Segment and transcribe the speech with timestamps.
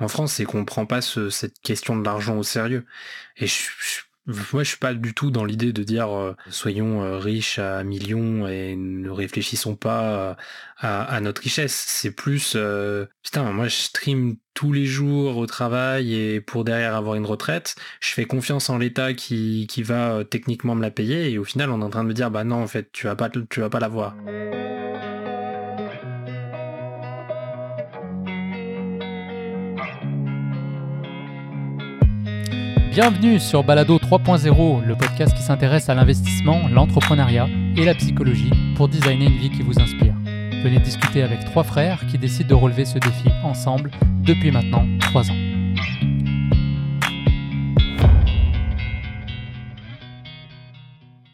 [0.00, 2.86] en France, c'est qu'on prend pas cette question de l'argent au sérieux.
[3.36, 3.54] Et je,
[4.52, 7.82] moi, je suis pas du tout dans l'idée de dire euh, soyons euh, riches à
[7.82, 10.36] millions et ne réfléchissons pas
[10.76, 11.72] à, notre richesse.
[11.74, 16.94] C'est plus euh, putain, moi je stream tous les jours au travail et pour derrière
[16.94, 21.30] avoir une retraite, je fais confiance en l'État qui, qui va techniquement me la payer
[21.30, 23.06] et au final on est en train de me dire bah non en fait tu
[23.06, 24.14] vas pas tu vas pas l'avoir.
[33.00, 38.88] Bienvenue sur Balado 3.0, le podcast qui s'intéresse à l'investissement, l'entrepreneuriat et la psychologie pour
[38.88, 40.16] designer une vie qui vous inspire.
[40.64, 43.92] Venez discuter avec trois frères qui décident de relever ce défi ensemble
[44.26, 45.36] depuis maintenant trois ans.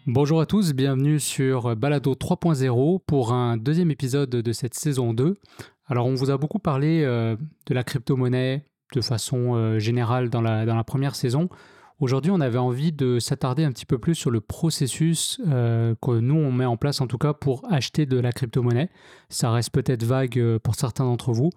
[0.06, 5.38] Bonjour à tous, bienvenue sur Balado 3.0 pour un deuxième épisode de cette saison 2.
[5.86, 10.40] Alors on vous a beaucoup parlé euh, de la crypto-monnaie, de façon euh, générale dans
[10.40, 11.48] la, première saison.
[12.00, 16.18] Aujourd'hui, on avait envie de s'attarder un petit peu plus sur le processus euh, que
[16.18, 18.90] nous, on met en place en tout cas pour acheter de la crypto-monnaie.
[19.28, 21.50] Ça reste peut-être vague euh, pour certains d'entre vous.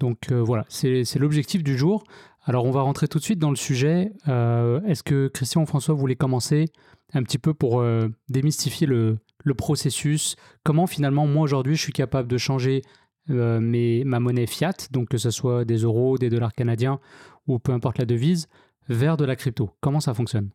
[0.00, 2.02] Donc voilà, c'est l'objectif du jour.
[2.42, 4.10] Alors on va rentrer tout de suite dans le sujet.
[4.26, 6.64] Est-ce que Christian ou François voulaient commencer
[7.12, 7.80] un petit peu pour
[8.28, 10.34] démystifier le, le processus?
[10.64, 12.82] Comment finalement, moi aujourd'hui, je suis capable de changer
[13.30, 17.00] euh, ma monnaie fiat, donc que ce soit des euros, des dollars canadiens
[17.46, 18.48] ou peu importe la devise,
[18.88, 19.70] vers de la crypto.
[19.80, 20.50] Comment ça fonctionne?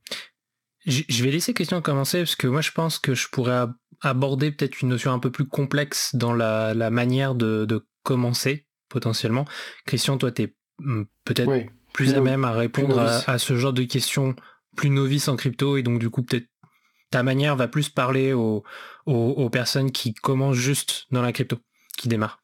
[0.86, 3.66] Je vais laisser Christian commencer parce que moi je pense que je pourrais
[4.02, 9.46] aborder peut-être une notion un peu plus complexe dans la, manière de, commencer potentiellement.
[9.86, 11.52] Christian, toi tu es hmm, peut-être
[11.94, 14.36] plus à même à répondre à, ce genre de questions
[14.78, 16.48] plus novices en crypto et donc du coup peut-être
[17.12, 18.64] ta manière va plus parler aux,
[19.06, 21.58] aux personnes qui commencent juste dans la crypto,
[21.98, 22.42] qui démarrent.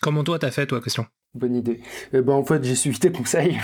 [0.00, 1.80] Comment toi t'as fait toi, question Bonne idée.
[2.14, 3.58] Eh ben, en fait, j'ai suivi tes conseils.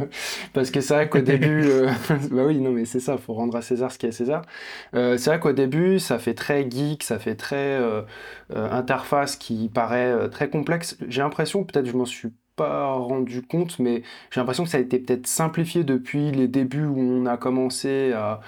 [0.52, 1.90] Parce que c'est vrai qu'au début, euh,
[2.30, 4.42] bah oui, non, mais c'est ça, faut rendre à César ce qui est à César.
[4.94, 8.02] Euh, c'est vrai qu'au début, ça fait très geek, ça fait très euh,
[8.50, 10.96] interface qui paraît très complexe.
[11.08, 14.80] J'ai l'impression, peut-être je m'en suis pas rendu compte, mais j'ai l'impression que ça a
[14.80, 18.40] été peut-être simplifié depuis les débuts où on a commencé à.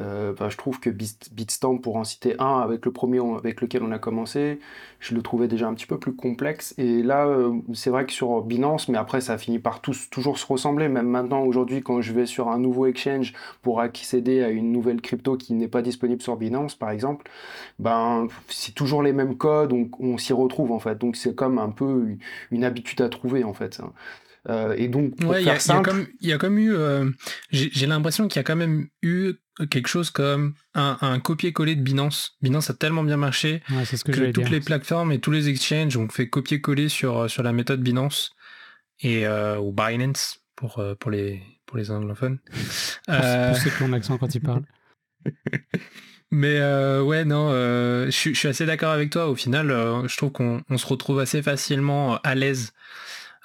[0.00, 3.82] Euh, bah, je trouve que Bitstamp, pour en citer un, avec le premier avec lequel
[3.82, 4.58] on a commencé,
[5.00, 6.74] je le trouvais déjà un petit peu plus complexe.
[6.78, 10.38] Et là, euh, c'est vrai que sur Binance, mais après, ça finit par tous, toujours
[10.38, 10.88] se ressembler.
[10.88, 15.00] Même maintenant, aujourd'hui, quand je vais sur un nouveau exchange pour accéder à une nouvelle
[15.00, 17.30] crypto qui n'est pas disponible sur Binance, par exemple,
[17.78, 20.98] ben, c'est toujours les mêmes codes, donc on s'y retrouve en fait.
[20.98, 22.16] Donc c'est comme un peu
[22.50, 23.80] une habitude à trouver en fait.
[24.48, 27.10] Euh, et donc, pour faire y simple, il y a comme eu, euh,
[27.50, 29.34] j'ai l'impression qu'il y a quand même eu
[29.70, 32.36] quelque chose comme un, copier-coller de Binance.
[32.40, 33.62] Binance a tellement bien marché
[34.04, 37.52] que, toutes les plateformes et tous les exchanges ont fait copier-coller sur euh, sur la
[37.52, 38.32] méthode Binance
[39.00, 42.38] et ou Binance pour pour les pour les anglophones.
[43.06, 44.64] Pour, ceux qui ont l'accent quand ils parlent.
[46.32, 46.60] Mais
[47.00, 49.28] ouais, non, je, suis assez d'accord avec toi.
[49.28, 49.68] Au final,
[50.06, 52.72] je trouve qu'on se retrouve assez facilement à l'aise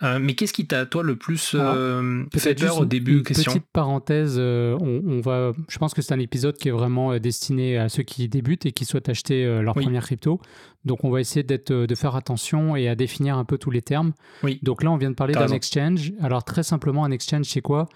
[0.03, 3.66] euh, mais qu'est-ce qui t'a, toi, le plus euh, fait peur au début une Petite
[3.72, 7.88] parenthèse, euh, on, va, je pense que c'est un épisode qui est vraiment destiné à
[7.88, 10.41] ceux qui débutent et qui souhaitent acheter leur première crypto.
[10.83, 13.81] Donc, on va essayer d'être, de faire attention et à définir un peu tous les
[13.81, 14.13] termes.
[14.44, 14.59] Oui.
[14.63, 16.13] Donc là, on vient de parler d'un exchange.
[16.22, 17.88] Alors, très simplement, un exchange, c'est quoi?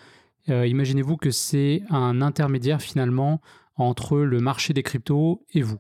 [0.48, 3.42] Imaginez-vous que c'est un intermédiaire finalement
[3.76, 5.80] entre le marché des cryptos et vous.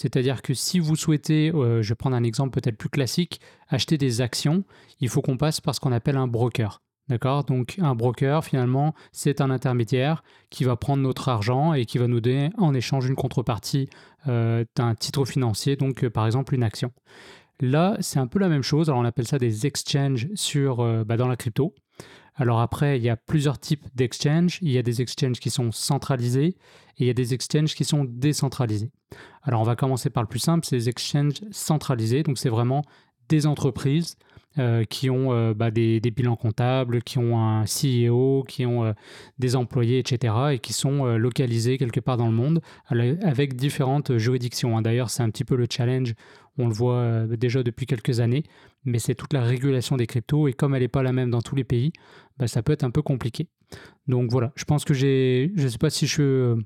[0.00, 3.98] C'est-à-dire que si vous souhaitez, euh, je vais prendre un exemple peut-être plus classique, acheter
[3.98, 4.62] des actions,
[5.00, 6.82] il faut qu'on passe par ce qu'on appelle un broker.
[7.08, 7.42] D'accord?
[7.42, 12.06] Donc un broker, finalement, c'est un intermédiaire qui va prendre notre argent et qui va
[12.06, 13.90] nous donner en échange une contrepartie
[14.28, 16.92] euh, d'un titre financier, donc euh, par exemple une action.
[17.58, 18.88] Là, c'est un peu la même chose.
[18.90, 20.76] Alors on appelle ça des exchanges sur,
[21.06, 21.74] bah, dans la crypto.
[22.38, 24.58] Alors après, il y a plusieurs types d'exchanges.
[24.62, 26.56] Il y a des exchanges qui sont centralisés
[26.96, 28.90] et il y a des exchanges qui sont décentralisés.
[29.42, 32.22] Alors on va commencer par le plus simple, c'est les exchanges centralisés.
[32.22, 32.82] Donc c'est vraiment
[33.28, 34.16] des entreprises
[34.58, 38.92] euh, qui ont euh, bah, des, bilans comptables, qui ont un CEO, qui ont euh,
[39.38, 40.34] des employés, etc.
[40.52, 44.76] et qui sont localisés quelque part dans le monde avec différentes juridictions.
[44.76, 44.82] Hein.
[44.82, 46.14] D'ailleurs, c'est un petit peu le challenge.
[46.56, 48.42] On le voit déjà depuis quelques années,
[48.84, 51.42] mais c'est toute la régulation des cryptos et comme elle n'est pas la même dans
[51.42, 51.92] tous les pays,
[52.38, 53.48] bah, ça peut être un peu compliqué.
[54.06, 56.56] Donc voilà, je pense que j'ai, je ne sais pas si je,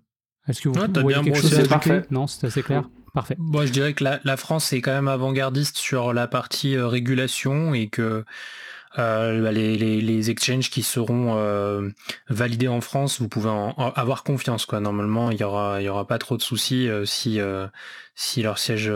[0.49, 2.05] est-ce que vous, voyez quelque chose à parfait.
[2.11, 2.89] Non, c'est assez clair.
[3.15, 3.37] Parfait.
[3.39, 7.75] Moi, je dirais que la, France est quand même avant-gardiste sur la partie euh, régulation
[7.75, 8.25] et que
[8.99, 11.89] euh, bah, les, les, exchanges qui seront euh,
[12.29, 14.67] validés en France, vous pouvez en, avoir confiance.
[14.67, 14.81] Quoi.
[14.81, 17.41] Normalement, il y aura, pas trop de soucis euh, si,
[18.15, 18.93] si leurs sièges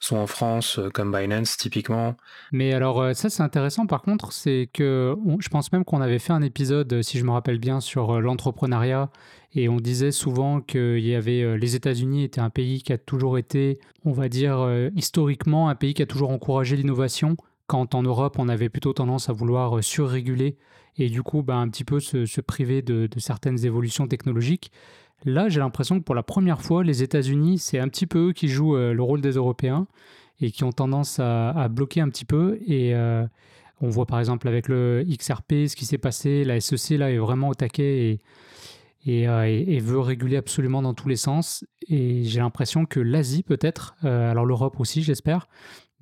[0.00, 2.16] sont en France, comme Binance typiquement.
[2.52, 6.32] Mais alors, ça c'est intéressant par contre, c'est que je pense même qu'on avait fait
[6.32, 9.10] un épisode, si je me rappelle bien, sur l'entrepreneuriat
[9.54, 13.38] et on disait souvent qu'il y avait les États-Unis étaient un pays qui a toujours
[13.38, 17.36] été, on va dire historiquement, un pays qui a toujours encouragé l'innovation
[17.72, 20.58] quand en Europe, on avait plutôt tendance à vouloir euh, surréguler
[20.98, 24.70] et du coup, bah, un petit peu se, priver de, certaines évolutions technologiques.
[25.24, 28.32] Là, j'ai l'impression que pour la première fois, les États-Unis, c'est un petit peu eux
[28.34, 29.86] qui jouent euh, le rôle des Européens
[30.42, 32.58] et qui ont tendance à, bloquer un petit peu.
[32.66, 33.26] Et euh,
[33.80, 36.44] on voit par exemple avec le XRP ce qui s'est passé.
[36.44, 38.20] La SEC là est vraiment au taquet
[39.06, 41.64] et, et, veut réguler absolument dans tous les sens.
[41.88, 45.46] Et j'ai l'impression que l'Asie peut-être, alors l'Europe aussi j'espère,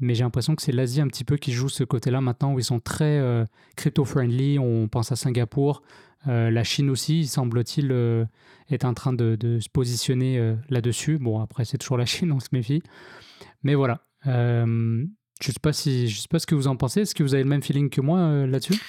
[0.01, 2.59] mais j'ai l'impression que c'est l'Asie un petit peu qui joue ce côté-là maintenant où
[2.59, 3.45] ils sont très euh,
[3.77, 4.59] crypto-friendly.
[4.59, 5.83] On pense à Singapour.
[6.27, 8.25] Euh, la Chine aussi, semble-t-il, euh,
[8.71, 11.19] est en train de, se positionner là-dessus.
[11.19, 12.83] Bon, après, c'est toujours la Chine, on se méfie.
[13.63, 14.01] Mais voilà.
[14.25, 15.07] je ne
[15.41, 17.03] sais, pas si, sais pas ce que vous en pensez.
[17.03, 18.81] Est-ce que vous avez le même feeling que moi là-dessus?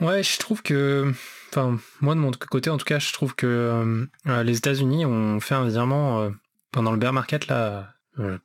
[0.00, 1.12] Ouais, je trouve que.
[1.50, 5.54] Enfin, moi, de mon côté, en tout cas, je trouve que les États-Unis ont fait
[5.54, 6.30] un virement
[6.70, 7.94] pendant le bear market, là,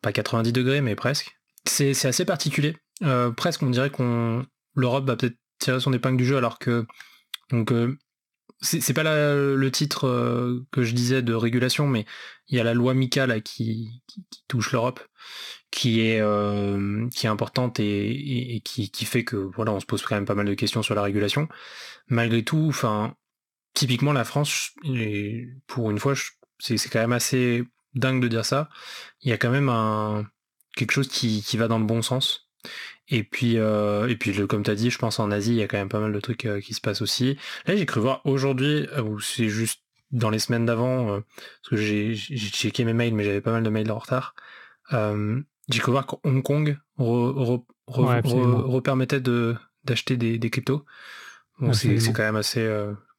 [0.02, 1.37] pas 90 degrés, mais presque
[1.70, 2.76] c'est assez particulier.
[3.04, 6.86] Euh, presque, on dirait qu'on l'Europe va peut-être tirer son épingle du jeu, alors que
[7.50, 7.98] donc euh,
[8.62, 12.06] c'est pas le titre euh, que je disais de régulation, mais
[12.48, 14.02] il y a la loi MICA là, qui,
[14.48, 15.00] touche l'Europe,
[15.72, 16.22] qui est
[17.12, 20.46] qui est importante et, qui, fait que voilà, on se pose quand même pas mal
[20.48, 21.48] de questions sur la régulation.
[22.08, 23.16] Malgré tout, enfin,
[23.74, 24.72] typiquement la France,
[25.68, 26.14] pour une fois,
[26.60, 28.70] c'est quand même assez dingue de dire ça.
[29.22, 30.26] Il y a quand même un
[30.78, 32.50] quelque chose qui, va dans le bon sens.
[33.10, 35.64] Et puis, euh, et puis comme tu as dit, je pense en Asie, il y
[35.64, 37.38] a quand même pas mal de trucs euh, qui se passent aussi.
[37.66, 39.82] Là, j'ai cru voir aujourd'hui, euh, ou c'est juste
[40.12, 43.70] dans les semaines d'avant, parce que j'ai checké mes mails, mais j'avais pas mal de
[43.70, 44.36] mails en retard.
[44.90, 50.86] j'ai cru voir que Hong Kong repermettait de d'acheter des, des, cryptos.
[51.74, 52.66] c'est quand même assez,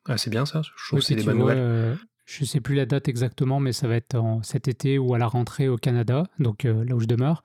[0.06, 0.62] assez bien ça.
[0.62, 1.99] Je trouve que c'est des bonnes nouvelles.
[2.28, 5.19] Je ne sais plus la date exactement, mais ça va être cet été ou à
[5.19, 7.42] la rentrée au Canada, donc euh, là où je demeure.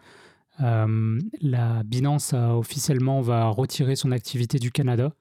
[0.59, 5.13] Euh, la Binance officiellement va retirer son activité du Canada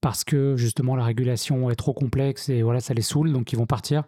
[0.00, 3.56] parce que justement la régulation est trop complexe et voilà ça les saoule donc ils
[3.56, 4.04] vont partir.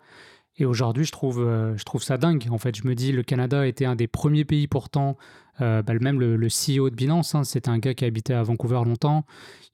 [0.56, 3.22] Et aujourd'hui je trouve euh, je trouve ça dingue en fait je me dis le
[3.22, 5.16] Canada était un des premiers pays pourtant
[5.58, 8.80] bah, même le, CEO de Binance hein, c'est un gars qui a habité à Vancouver
[8.86, 9.26] longtemps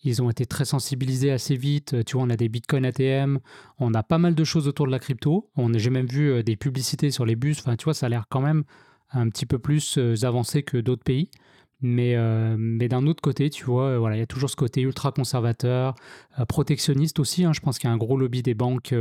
[0.07, 2.05] ils ont été très sensibilisés assez vite.
[2.05, 3.39] Tu vois, on a des Bitcoin ATM,
[3.79, 5.51] on a pas mal de choses autour de la crypto.
[5.75, 7.59] J'ai même vu euh, des publicités sur les bus.
[7.59, 8.65] Enfin, tu vois, ça a l'air quand même
[9.11, 11.31] un petit peu plus euh, avancé que d'autres pays.
[11.81, 14.81] Mais, euh, mais d'un autre côté, tu vois, voilà, il y a toujours ce côté
[14.81, 15.95] ultra conservateur,
[16.49, 17.45] protectionniste aussi.
[17.45, 17.53] Hein.
[17.53, 18.95] Je pense qu'il y a un gros lobby des banques,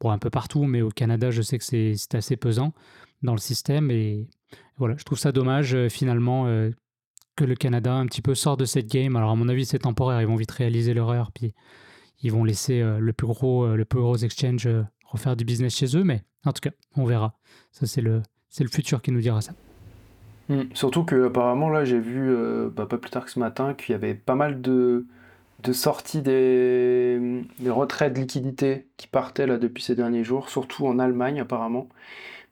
[0.00, 2.72] bon, un peu partout, mais au Canada, je sais que c'est assez pesant
[3.22, 3.90] dans le système.
[3.90, 4.28] Et
[4.76, 6.46] voilà, je trouve ça dommage finalement
[7.36, 9.16] que le Canada un petit peu sort de cette game.
[9.16, 11.54] Alors à mon avis c'est temporaire, ils vont vite réaliser l'erreur, puis
[12.22, 15.44] ils vont laisser euh, le plus gros, euh, le plus gros exchange euh, refaire du
[15.44, 17.34] business chez eux, mais en tout cas on verra.
[17.72, 18.22] Ça c'est le,
[18.58, 19.52] le futur qui nous dira ça.
[20.48, 20.64] Hmm.
[20.74, 22.34] Surtout que apparemment là j'ai vu
[22.74, 25.06] bah, pas plus tard que ce matin qu'il y avait pas mal de,
[25.64, 30.86] de sorties des, des retraits de liquidités qui partaient là depuis ces derniers jours, surtout
[30.86, 31.88] en Allemagne apparemment,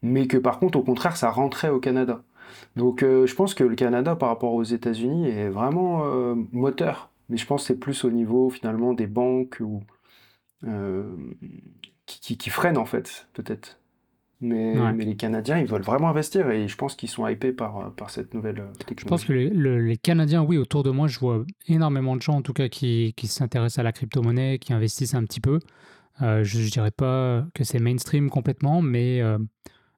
[0.03, 2.23] mais que par contre au contraire ça rentrait au Canada.
[2.77, 7.11] Donc euh, je pense que le Canada par rapport aux États-Unis est vraiment euh, moteur.
[7.29, 9.83] Mais je pense que c'est plus au niveau finalement des banques ou,
[10.65, 11.17] euh,
[12.07, 13.79] qui, freinent en fait, peut-être.
[14.43, 18.11] Mais, les Canadiens, ils veulent vraiment investir et je pense qu'ils sont hypés par, par
[18.11, 18.57] cette nouvelle
[18.87, 18.97] technologie.
[18.99, 22.43] Je pense que les, Canadiens, oui, autour de moi, je vois énormément de gens en
[22.43, 25.61] tout cas qui, s'intéressent à la crypto-monnaie, qui investissent un petit peu.
[26.21, 29.23] je ne dirais pas que c'est mainstream complètement, mais,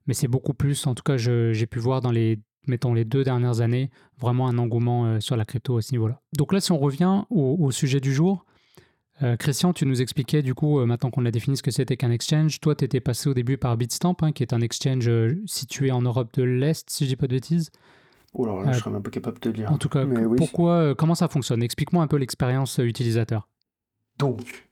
[0.06, 0.86] mais c'est beaucoup plus.
[0.86, 4.58] En tout cas, j'ai pu voir dans les mettons les deux dernières années, vraiment un
[4.58, 6.20] engouement euh, sur la crypto à ce niveau-là.
[6.36, 8.44] Donc là, si on revient au, sujet du jour,
[9.24, 11.96] euh, Christian, tu nous expliquais du coup, euh, maintenant qu'on a défini ce que c'était
[11.96, 15.10] qu'un exchange, toi, tu étais passé au début par Bitstamp, hein, qui est un exchange
[15.46, 17.70] situé en Europe de l'Est, si je dis pas de bêtises.
[18.34, 19.72] Oh là là, je serais même pas capable de dire.
[19.72, 20.04] En tout cas,
[20.36, 21.62] pourquoi, comment ça fonctionne?
[21.62, 23.48] Explique-moi un peu l'expérience utilisateur.
[24.18, 24.66] Donc,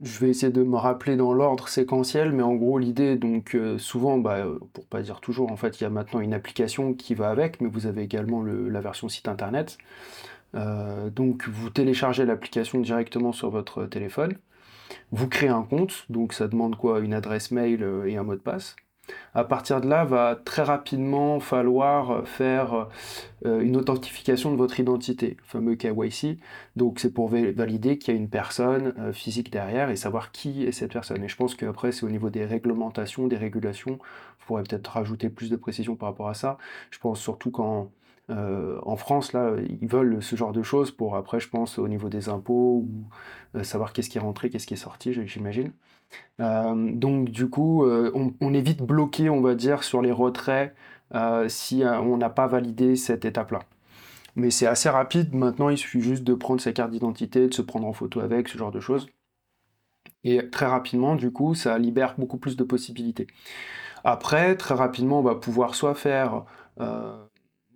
[0.00, 3.78] je vais essayer de me rappeler dans l'ordre séquentiel, mais en gros l'idée, donc euh,
[3.78, 6.92] souvent, bah, euh, pour pas dire toujours, en fait, il y a maintenant une application
[6.92, 9.78] qui va avec, mais vous avez également la version site internet.
[10.56, 14.34] Euh, donc vous téléchargez l'application directement sur votre téléphone,
[15.12, 17.00] vous créez un compte, donc ça demande quoi?
[17.00, 18.76] Une adresse mail et un mot de passe.
[19.34, 22.88] À partir de là, va très rapidement falloir faire
[23.44, 26.38] euh, une authentification de votre identité, le fameux KYC.
[26.74, 30.64] Donc c'est pour valider qu'il y a une personne euh, physique derrière et savoir qui
[30.64, 31.22] est cette personne.
[31.22, 33.98] Et je pense qu'après, c'est au niveau des réglementations, des régulations,
[34.40, 36.58] vous pourrez peut-être rajouter plus de précision par rapport à ça.
[36.90, 37.90] Je pense surtout qu'en
[38.30, 41.88] euh, en France, là, ils veulent ce genre de choses pour après, je pense, au
[41.88, 45.72] niveau des impôts, ou savoir qu'est-ce qui est rentré, qu'est-ce qui est sorti, j'imagine.
[46.40, 50.74] Euh, donc du coup, euh, on, est vite bloqué, on va dire, sur les retraits
[51.14, 53.60] euh, si on n'a pas validé cette étape-là.
[54.36, 57.62] Mais c'est assez rapide, maintenant il suffit juste de prendre sa carte d'identité, de se
[57.62, 59.08] prendre en photo avec, ce genre de choses.
[60.24, 63.26] Et très rapidement, du coup, ça libère beaucoup plus de possibilités.
[64.04, 66.44] Après, très rapidement, on va pouvoir soit faire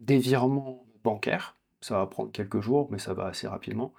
[0.01, 3.93] des virements bancaires, ça va prendre quelques jours, mais ça va assez rapidement.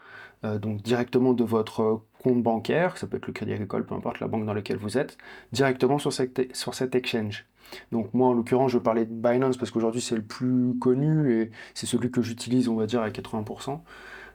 [0.44, 4.28] donc directement de votre compte bancaire, ça peut être le Crédit Agricole, peu importe la
[4.28, 5.18] banque dans laquelle vous êtes,
[5.52, 7.46] directement sur cette, sur cet exchange.
[7.92, 11.52] Donc moi, en l'occurrence, je parlais de Binance parce qu'aujourd'hui, c'est le plus connu et
[11.74, 13.80] c'est celui que j'utilise, on va dire, à 80%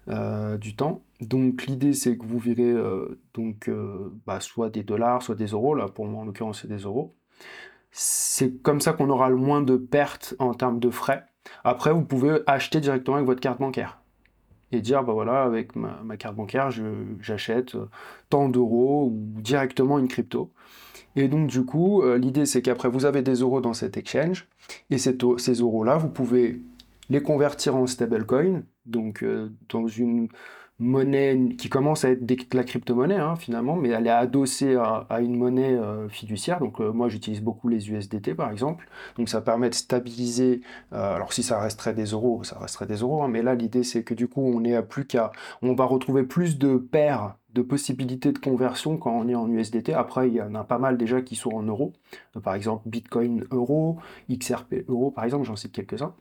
[0.08, 1.02] euh, du temps.
[1.20, 5.46] Donc l'idée, c'est que vous virez euh, donc, euh, bah, soit des dollars, soit des
[5.46, 5.74] euros.
[5.74, 7.14] Là, pour moi, en l'occurrence, c'est des euros.
[7.90, 11.24] C'est comme ça qu'on aura le moins de pertes en termes de frais.
[11.64, 13.98] Après, vous pouvez acheter directement avec votre carte bancaire
[14.72, 16.70] et dire bah voilà avec ma, carte bancaire
[17.20, 17.88] j'achète euh,
[18.30, 20.50] tant d'euros ou directement une crypto.
[21.14, 24.48] Et donc du coup euh, l'idée c'est qu'après vous avez des euros dans cet exchange
[24.90, 25.12] et ces
[25.60, 26.60] euros là vous pouvez
[27.08, 30.28] les convertir en stablecoin donc euh, dans une
[30.78, 35.20] monnaie qui commence à être de la crypto-monnaie hein, finalement, mais elle est adossée à,
[35.20, 36.60] une monnaie euh, fiduciaire.
[36.60, 38.88] Donc euh, moi j'utilise beaucoup les USDT par exemple.
[39.16, 40.60] Donc ça permet de stabiliser.
[40.92, 43.22] Euh, alors si ça resterait des euros, ça resterait des euros.
[43.22, 45.84] Hein, mais là l'idée c'est que du coup on est à plus qu'à, on va
[45.84, 49.94] retrouver plus de paires de possibilités de conversion quand on est en USDT.
[49.94, 51.94] Après, il y en a pas mal déjà qui sont en euros.
[52.44, 53.98] Par exemple, Bitcoin euro,
[54.30, 56.14] XRP euro, par exemple, j'en cite quelques-uns.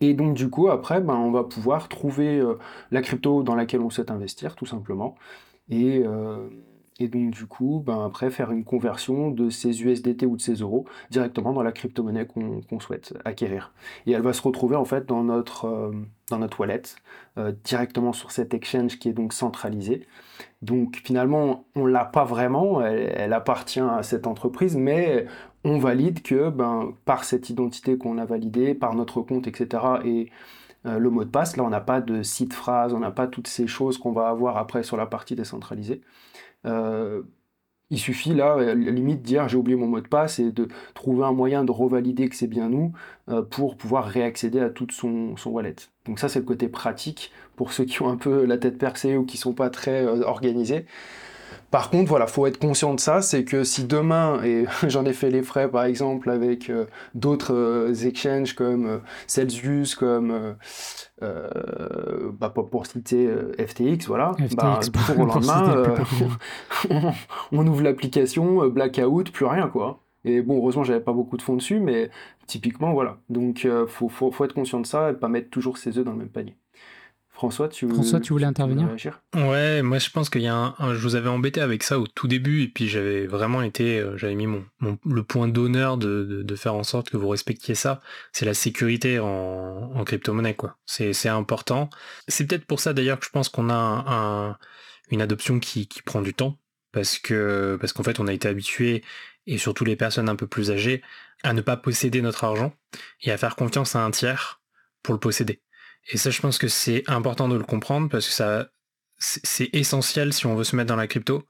[0.00, 2.58] Et donc du coup, après, ben, on va pouvoir trouver euh,
[2.90, 5.16] la crypto dans laquelle on souhaite investir, tout simplement.
[5.70, 6.48] Et, euh,
[7.02, 10.54] et donc du coup, ben, après, faire une conversion de ces USDT ou de ces
[10.54, 13.72] euros directement dans la crypto-monnaie qu'on souhaite acquérir.
[14.06, 15.92] Et elle va se retrouver en fait dans notre, euh,
[16.30, 16.82] dans notre wallet,
[17.64, 20.06] directement sur cet exchange qui est donc centralisé.
[20.60, 25.26] Donc finalement, on l'a pas vraiment, elle, appartient à cette entreprise, mais
[25.64, 30.30] on valide que ben, par cette identité qu'on a validée, par notre compte, etc., et
[30.86, 33.28] euh, le mot de passe, là on n'a pas de site phrase, on n'a pas
[33.28, 36.00] toutes ces choses qu'on va avoir après sur la partie décentralisée.
[36.66, 37.22] Euh,
[37.90, 40.50] il suffit là, à la limite, de dire j'ai oublié mon mot de passe et
[40.50, 42.92] de trouver un moyen de revalider que c'est bien nous
[43.28, 45.76] euh, pour pouvoir réaccéder à toute son, son wallet.
[46.06, 49.16] Donc ça c'est le côté pratique pour ceux qui ont un peu la tête percée
[49.16, 50.86] ou qui sont pas très organisés.
[51.72, 55.14] Par contre, voilà, faut être conscient de ça, c'est que si demain, et j'en ai
[55.14, 60.54] fait les frais par exemple avec euh, d'autres euh, exchanges comme euh, Celsius, comme
[61.20, 63.26] bah, pour citer
[63.58, 65.94] FTX, voilà, bah, pour le lendemain,
[67.52, 70.00] on, ouvre l'application, blackout, plus rien quoi.
[70.24, 72.10] Et bon, heureusement, j'avais pas beaucoup de fonds dessus, mais
[72.46, 73.16] typiquement, voilà.
[73.30, 76.12] Donc, faut, faut, faut, être conscient de ça et pas mettre toujours ses œufs dans
[76.12, 76.56] le même panier.
[77.42, 78.88] François, tu, François, tu voulais intervenir
[79.34, 82.06] Ouais, moi je pense qu'il y a un, je vous avais embêté avec ça au
[82.06, 86.44] tout début et puis j'avais vraiment été, euh, j'avais mis mon, le point d'honneur de,
[86.44, 88.00] de, faire en sorte que vous respectiez ça.
[88.30, 89.26] C'est la sécurité en,
[89.92, 90.76] en crypto-monnaie quoi.
[90.86, 91.90] C'est important.
[92.28, 94.56] C'est peut-être pour ça d'ailleurs que je pense qu'on a un,
[95.10, 96.58] une adoption qui, qui prend du temps
[96.92, 99.02] parce que parce qu'en fait on a été habitué
[99.48, 101.02] et surtout les personnes un peu plus âgées
[101.42, 102.72] à ne pas posséder notre argent
[103.20, 104.60] et à faire confiance à un tiers
[105.02, 105.60] pour le posséder.
[106.10, 108.68] Et ça, je pense que c'est important de le comprendre parce que ça,
[109.18, 111.46] c'est essentiel si on veut se mettre dans la crypto,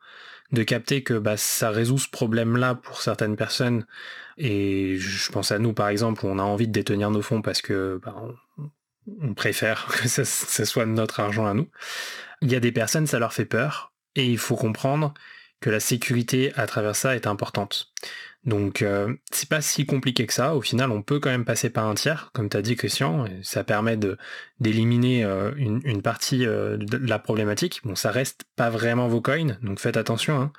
[0.52, 3.87] de capter que bah, ça résout ce problème-là pour certaines personnes.
[4.37, 7.42] Et je pense à nous, par exemple, où on a envie de détenir nos fonds
[7.42, 8.14] parce que bah,
[9.21, 11.68] on, préfère que ça soit notre argent à nous.
[12.42, 13.92] Il y a des personnes, ça leur fait peur.
[14.14, 15.14] Et il faut comprendre
[15.61, 17.92] que la sécurité à travers ça est importante.
[18.44, 20.56] Donc euh, c'est pas si compliqué que ça.
[20.56, 23.26] Au final, on peut quand même passer par un tiers, comme tu as dit Christian.
[23.42, 23.96] Ça permet
[24.58, 27.80] d'éliminer euh, une, partie euh, de la problématique.
[27.84, 30.40] Bon, ça reste pas vraiment vos coins, donc faites attention.
[30.40, 30.52] Hein.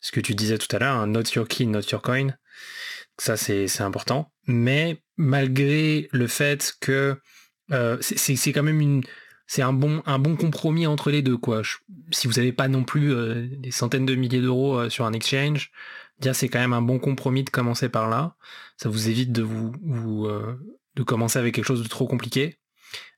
[0.00, 2.28] Ce que tu disais tout à l'heure, hein, not your key, not your coin.
[3.18, 4.32] Ça c'est important.
[4.46, 7.16] Mais malgré le fait que
[8.00, 9.02] c'est quand même une
[9.46, 11.36] c'est un bon, un bon compromis entre les deux.
[11.36, 11.62] Quoi.
[12.10, 13.14] si vous n'avez pas non plus
[13.58, 15.70] des centaines de milliers d'euros sur un exchange,
[16.32, 18.36] c'est quand même un bon compromis de commencer par là.
[18.76, 20.58] Ça vous évite de vous, euh,
[20.94, 22.58] de commencer avec quelque chose de trop compliqué.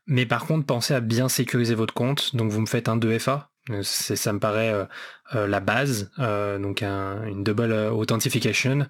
[0.07, 2.35] Mais par contre, pensez à bien sécuriser votre compte.
[2.37, 3.49] Donc vous me faites un 2FA.
[3.83, 4.87] Ça me paraît
[5.33, 8.87] la base, donc une double authentication.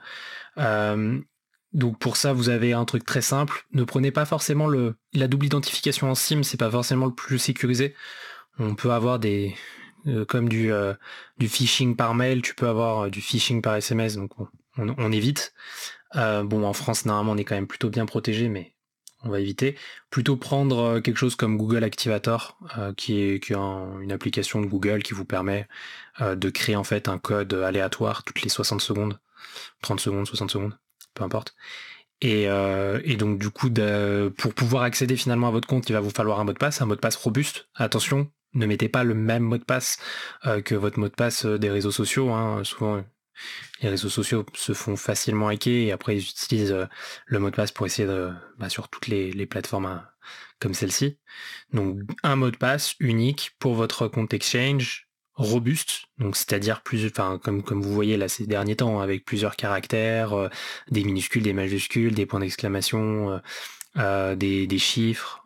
[1.72, 3.64] donc pour ça, vous avez un truc très simple.
[3.72, 7.38] Ne prenez pas forcément le la double identification en SIM, c'est pas forcément le plus
[7.38, 7.94] sécurisé.
[8.58, 9.54] On peut avoir des
[10.28, 10.70] comme du
[11.38, 14.30] du phishing par mail, tu peux avoir du phishing par SMS, donc
[14.78, 15.52] on évite.
[16.14, 18.76] bon, en France, normalement, on est quand même plutôt bien protégé, mais
[19.26, 19.76] on va éviter.
[20.10, 25.02] Plutôt prendre euh, quelque chose comme Google Activator, euh, qui est, une application de Google
[25.02, 25.68] qui vous permet
[26.20, 29.18] euh, de créer en fait un code aléatoire toutes les 60 secondes,
[29.82, 30.78] 30 secondes, 60 secondes,
[31.14, 31.54] peu importe.
[32.22, 32.46] Et,
[33.18, 33.68] donc du coup,
[34.38, 36.80] pour pouvoir accéder finalement à votre compte, il va vous falloir un mot de passe,
[36.80, 37.68] un mot de passe robuste.
[37.75, 39.99] Attention, ne mettez pas le même mot de passe
[40.65, 42.31] que votre mot de passe des réseaux sociaux.
[42.31, 42.65] Hein.
[42.65, 43.03] Souvent,
[43.83, 46.87] les réseaux sociaux se font facilement hacker et après ils utilisent euh,
[47.26, 50.09] le mot de passe pour essayer de bah, sur toutes les, plateformes hein,
[50.61, 51.19] comme celle-ci.
[51.73, 57.38] Donc un mot de passe unique pour votre compte Exchange robuste, donc c'est-à-dire plus, enfin
[57.43, 60.49] comme comme vous voyez là ces derniers temps avec plusieurs caractères, euh,
[60.91, 63.41] des minuscules, des majuscules, des points d'exclamation.
[63.99, 65.43] Euh, des, chiffres,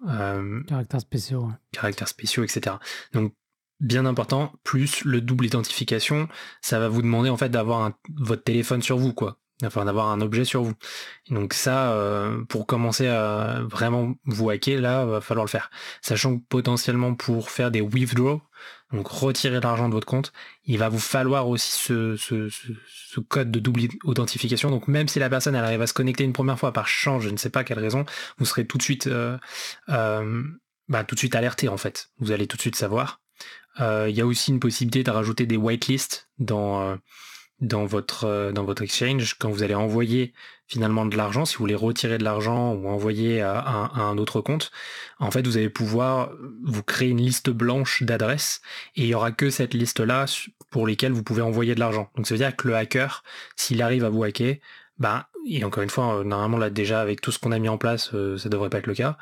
[0.67, 2.77] caractères spéciaux, caractères spéciaux, etc.
[3.13, 3.33] Donc
[3.81, 6.29] bien important, plus le double identification,
[6.61, 9.39] ça va vous demander en fait d'avoir votre téléphone sur vous, quoi.
[9.63, 10.73] Enfin, d'avoir un objet sur vous.
[11.29, 15.71] donc ça, euh, pour commencer à vraiment vous hacker, là, va falloir le faire.
[16.01, 18.41] Sachant que potentiellement pour faire des withdraw,
[18.93, 20.33] donc retirer l'argent de votre compte,
[20.65, 22.17] il va vous falloir aussi ce,
[23.29, 24.71] code de double authentification.
[24.71, 27.23] Donc même si la personne elle arrive à se connecter une première fois par chance,
[27.23, 28.05] je ne sais pas quelle raison,
[28.39, 29.39] vous serez tout de suite, euh,
[29.91, 30.43] euh,
[30.89, 32.11] bah, tout de suite alerté en fait.
[32.19, 33.21] Vous allez tout de suite savoir.
[33.81, 36.97] Euh, il y a aussi une possibilité de rajouter des whitelists dans, euh,
[37.61, 40.33] dans, votre, dans votre exchange quand vous allez envoyer
[40.71, 44.71] finalement de l'argent, si vous voulez retirer de l'argent ou envoyer à, un autre compte,
[45.19, 46.31] en fait vous allez pouvoir
[46.65, 48.61] vous créer une liste blanche d'adresses
[48.95, 50.27] et il y aura que cette liste-là
[50.71, 52.09] pour lesquelles vous pouvez envoyer de l'argent.
[52.15, 53.25] Donc ça veut dire que le hacker,
[53.57, 54.59] s'il arrive à vous hacker,
[54.99, 57.79] bah, et encore une fois, normalement là déjà avec tout ce qu'on a mis en
[57.79, 59.19] place, ça devrait pas être le cas.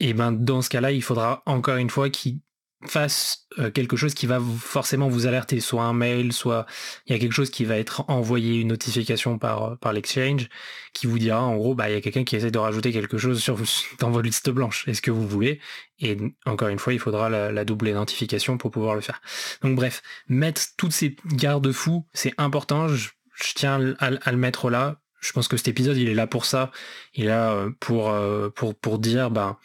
[0.00, 2.40] Et ben dans ce cas-là, il faudra encore une fois qu'il
[2.86, 6.66] fasse euh, quelque chose qui va forcément vous alerter, soit un mail, soit
[7.06, 10.48] il y a quelque chose qui va être envoyé, une notification par, euh, par l'exchange,
[10.94, 13.18] qui vous dira en gros, bah, il y a quelqu'un qui essaie de rajouter quelque
[13.18, 13.58] chose sur,
[13.98, 14.88] dans votre liste blanche.
[14.88, 15.60] Est-ce que vous voulez?
[15.98, 19.20] Et encore une fois, il faudra la, double identification pour pouvoir le faire.
[19.62, 22.88] Donc bref, mettre toutes ces garde-fous, c'est important.
[22.88, 23.10] Je,
[23.54, 24.96] tiens à, le mettre là.
[25.20, 26.70] Je pense que cet épisode, il est là pour ça.
[27.12, 28.14] Il est là euh, pour,
[28.54, 29.58] pour, pour dire, bah,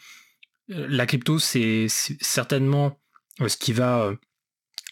[0.68, 2.98] la crypto, c'est certainement
[3.40, 4.16] ce qui va euh,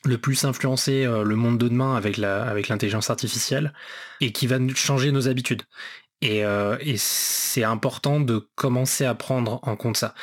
[0.05, 3.73] le plus influencer euh, le monde de demain avec la avec l'intelligence artificielle
[4.21, 5.63] et qui va changer nos habitudes.
[6.21, 10.15] Et, et c'est important de commencer à prendre en compte ça.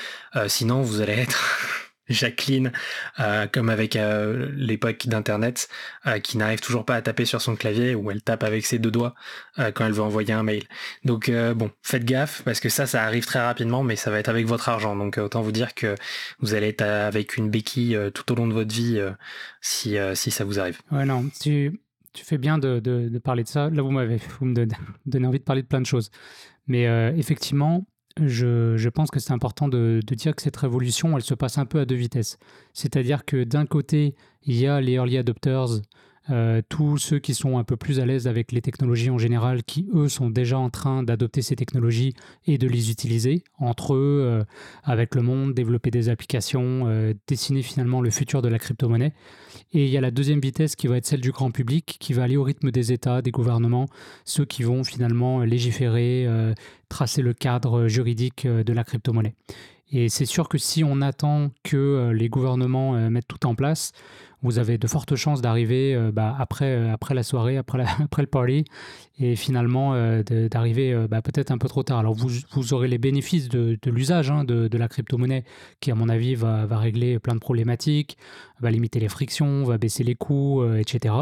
[0.47, 2.71] sinon, vous allez être Jacqueline,
[3.19, 5.69] euh, comme avec euh, l'époque d'Internet,
[6.07, 8.79] euh, qui n'arrive toujours pas à taper sur son clavier ou elle tape avec ses
[8.79, 9.13] deux doigts
[9.73, 10.63] quand elle veut envoyer un mail.
[11.03, 14.29] Donc bon, faites gaffe parce que ça, ça arrive très rapidement, mais ça va être
[14.29, 14.95] avec votre argent.
[14.95, 15.95] Donc autant vous dire que
[16.39, 19.01] vous allez être avec une béquille tout au long de votre vie
[19.61, 20.79] si, ça vous arrive.
[20.91, 21.79] Ouais, non, tu,
[22.15, 23.69] fais bien de, de, parler de ça.
[23.69, 24.67] Là, vous m'avez vous me
[25.05, 26.11] donnez envie de parler de plein de choses.
[26.67, 26.83] Mais
[27.17, 27.85] effectivement,
[28.19, 31.79] je, pense que c'est important de, dire que cette révolution, elle se passe un peu
[31.79, 32.37] à deux vitesses.
[32.73, 35.81] C'est-à-dire que d'un côté, il y a les early adopters,
[36.31, 39.63] euh, tous ceux qui sont un peu plus à l'aise avec les technologies en général,
[39.63, 42.13] qui eux sont déjà en train d'adopter ces technologies
[42.45, 44.43] et de les utiliser entre eux, euh,
[44.83, 49.13] avec le monde, développer des applications, euh, dessiner finalement le futur de la crypto-monnaie.
[49.73, 52.13] Et il y a la deuxième vitesse qui va être celle du grand public, qui
[52.13, 53.87] va aller au rythme des États, des gouvernements,
[54.25, 56.27] ceux qui vont finalement légiférer,
[56.89, 59.33] tracer le cadre juridique de la crypto-monnaie.
[59.91, 63.91] Et c'est sûr que si on attend que les gouvernements mettent tout en place,
[64.43, 68.23] vous avez de fortes chances d'arriver euh, bah, après, euh, après la soirée, après, après
[68.23, 68.65] le party,
[69.19, 71.99] et finalement euh, d'arriver bah, peut-être un peu trop tard.
[71.99, 75.43] Alors vous, vous aurez les bénéfices de, l'usage hein, de, de, la crypto-monnaie,
[75.79, 78.17] qui à mon avis va, va, régler plein de problématiques,
[78.59, 81.15] va limiter les frictions, va baisser les coûts, etc.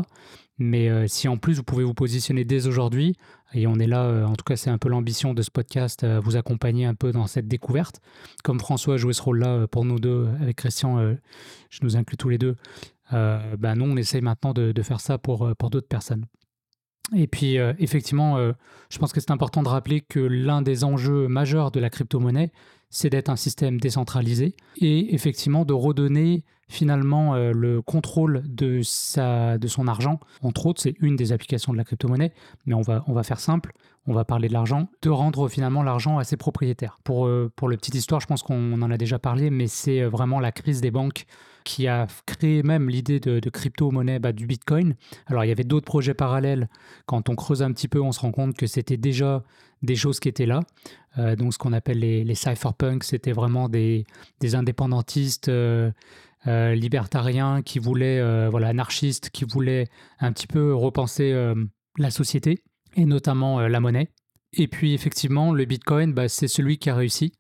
[0.60, 3.15] Mais si en plus vous pouvez vous positionner dès aujourd'hui,
[3.54, 6.36] et on est là, en tout cas c'est un peu l'ambition de ce podcast, vous
[6.36, 8.02] accompagner un peu dans cette découverte,
[8.43, 11.15] comme François a joué ce rôle-là pour nous deux, avec Christian,
[11.69, 12.58] je nous inclus tous les deux,
[13.13, 16.26] euh, bah, nous, on essaye maintenant de, faire ça pour, euh, pour d'autres personnes.
[17.15, 18.38] Et puis, euh, effectivement,
[18.91, 22.52] je pense que c'est important de rappeler que l'un des enjeux majeurs de la crypto-monnaie,
[22.91, 29.58] c'est d'être un système décentralisé et effectivement de redonner finalement euh, le contrôle de, sa,
[29.58, 30.19] de son argent.
[30.41, 32.32] Entre autres, c'est une des applications de la crypto-monnaie,
[32.65, 33.73] mais on va, on va faire simple,
[34.05, 36.97] on va parler de l'argent, de rendre finalement l'argent à ses propriétaires.
[37.03, 40.01] Pour, euh, pour le petite histoire, je pense qu'on en a déjà parlé, mais c'est
[40.01, 41.25] euh, vraiment la crise des banques
[41.65, 44.95] qui a créé même l'idée de, crypto-monnaie bah, du Bitcoin.
[45.25, 46.69] Alors il y avait d'autres projets parallèles.
[47.05, 49.43] Quand on creuse un petit peu, on se rend compte que c'était déjà
[49.82, 50.62] des choses qui étaient là.
[51.38, 54.05] donc ce qu'on appelle les, les cypherpunks, c'était vraiment des,
[54.39, 55.49] des indépendantistes.
[55.49, 55.91] Euh,
[56.45, 59.88] libertariens, qui voulaient, euh, voilà, anarchistes, qui voulaient
[60.19, 61.56] un petit peu repenser euh,
[61.97, 62.63] la société
[62.95, 64.12] et notamment la monnaie.
[64.54, 67.34] Et puis effectivement, le Bitcoin, bah, c'est celui qui a réussi.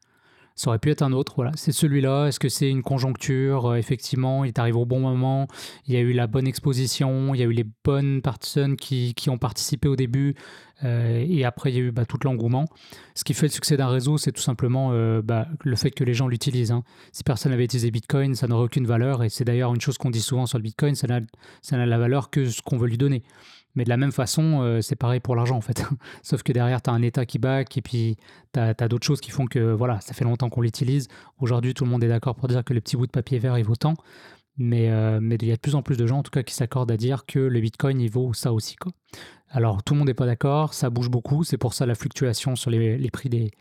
[0.59, 1.51] Ça aurait pu être un autre, voilà.
[1.55, 2.25] C'est celui-là.
[2.25, 3.77] Est-ce que c'est une conjoncture?
[3.77, 5.47] Effectivement, il arrive au bon moment.
[5.87, 7.33] Il y a eu la bonne exposition.
[7.33, 10.35] Il y a eu les bonnes personnes qui, qui ont participé au début.
[10.83, 12.65] Euh, et après, il y a eu bah, tout l'engouement.
[13.15, 16.03] Ce qui fait le succès d'un réseau, c'est tout simplement euh, bah, le fait que
[16.03, 16.71] les gens l'utilisent.
[16.71, 16.83] Hein.
[17.13, 19.23] Si personne n'avait utilisé Bitcoin, ça n'aurait aucune valeur.
[19.23, 22.31] Et c'est d'ailleurs une chose qu'on dit souvent sur le Bitcoin, ça n'a la valeur
[22.31, 23.23] que ce qu'on veut lui donner.
[23.75, 25.85] Mais de la même façon, euh, c'est pareil pour l'argent en fait.
[26.23, 28.17] Sauf que derrière, tu as un État qui back et puis
[28.53, 31.07] tu as, d'autres choses qui font que voilà, ça fait longtemps qu'on l'utilise.
[31.39, 33.57] Aujourd'hui, tout le monde est d'accord pour dire que le petit bout de papier vert,
[33.57, 33.93] il vaut tant.
[34.61, 34.89] Mais,
[35.21, 36.91] mais il y a de plus en plus de gens en tout cas qui s'accordent
[36.91, 38.75] à dire que le Bitcoin, il vaut ça aussi.
[39.51, 42.55] Alors tout le monde n'est pas d'accord, ça bouge beaucoup, c'est pour ça la fluctuation
[42.55, 43.51] sur les, prix, des,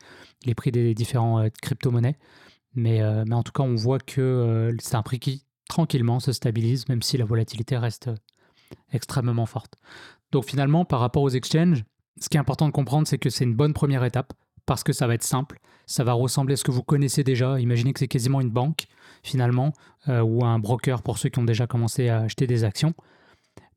[0.45, 2.17] les prix des différents euh, crypto-monnaies.
[2.75, 6.21] Mais, euh, mais, en tout cas, on voit que euh, c'est un prix qui tranquillement
[6.21, 8.11] se stabilise, même si la volatilité reste
[8.93, 9.75] extrêmement forte.
[10.33, 11.85] Donc finalement, par rapport aux exchanges,
[12.21, 14.33] ce qui est important de comprendre, c'est que c'est une bonne première étape,
[14.67, 17.59] parce que ça va être simple, ça va ressembler à ce que vous connaissez déjà.
[17.59, 18.87] Imaginez que c'est quasiment une banque,
[19.23, 19.73] finalement,
[20.07, 22.93] ou un broker pour ceux qui ont déjà commencé à acheter des actions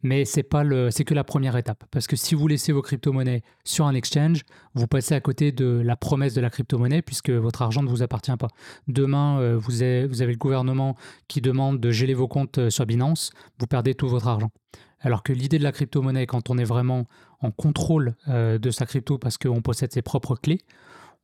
[0.03, 1.83] mais c'est pas le, c'est que la première étape.
[1.91, 5.81] Parce que si vous laissez vos crypto-monnaies sur un exchange, vous passez à côté de
[5.83, 8.47] la promesse de la crypto-monnaie puisque votre argent ne vous appartient pas.
[8.87, 10.95] Demain, euh, vous avez, le gouvernement
[11.27, 14.51] qui demande de geler vos comptes euh, sur Binance, vous perdez tout votre argent.
[14.99, 17.07] Alors que l'idée de la crypto-monnaie, quand on est vraiment
[17.39, 20.61] en contrôle euh, de sa crypto parce qu'on possède ses propres clés,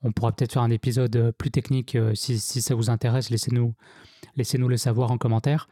[0.03, 3.73] on pourra peut-être faire un épisode plus technique si, si, ça vous intéresse, laissez-nous
[4.35, 5.67] laissez -nous le savoir en commentaire.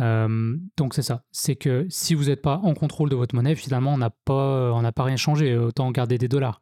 [0.00, 3.54] Euh, donc c'est ça, c'est que si vous n'êtes pas en contrôle de votre monnaie,
[3.54, 6.60] finalement on n'a pas, on n'a pas rien changé, autant garder des dollars.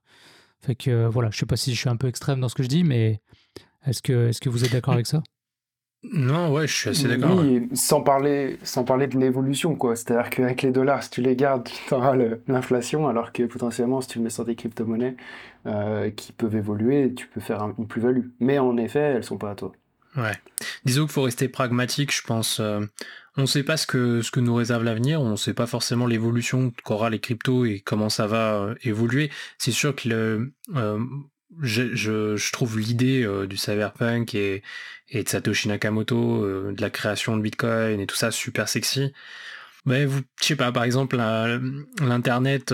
[0.60, 2.62] Fait que voilà, je sais pas si je suis un peu extrême dans ce que
[2.62, 3.20] je dis, mais
[3.86, 5.22] est-ce que, est-ce que vous êtes d'accord avec ça?
[6.12, 7.38] Non, ouais, je suis assez d'accord.
[7.38, 9.96] Oui, sans parler, sans parler de l'évolution, quoi.
[9.96, 12.14] C'est-à-dire qu'avec les dollars, si tu les gardes, tu auras
[12.46, 15.16] l'inflation, alors que potentiellement, si tu le mets sur des crypto-monnaies
[15.66, 18.28] euh, qui peuvent évoluer, tu peux faire une plus-value.
[18.38, 19.72] Mais en effet, elles sont pas à toi.
[20.16, 20.34] Ouais.
[20.84, 22.60] Disons qu'il faut rester pragmatique, je pense.
[22.60, 22.80] Euh,
[23.36, 25.66] on ne sait pas ce que, ce que nous réserve l'avenir, on ne sait pas
[25.66, 29.30] forcément l'évolution qu'aura les cryptos et comment ça va euh, évoluer.
[29.58, 31.00] C'est sûr que le, euh,
[31.60, 34.62] je, je, trouve l'idée euh, du cyberpunk et,
[35.08, 39.12] et de Satoshi Nakamoto, de la création de Bitcoin et tout ça super sexy.
[39.84, 42.72] Mais vous, je sais pas, par exemple, l'internet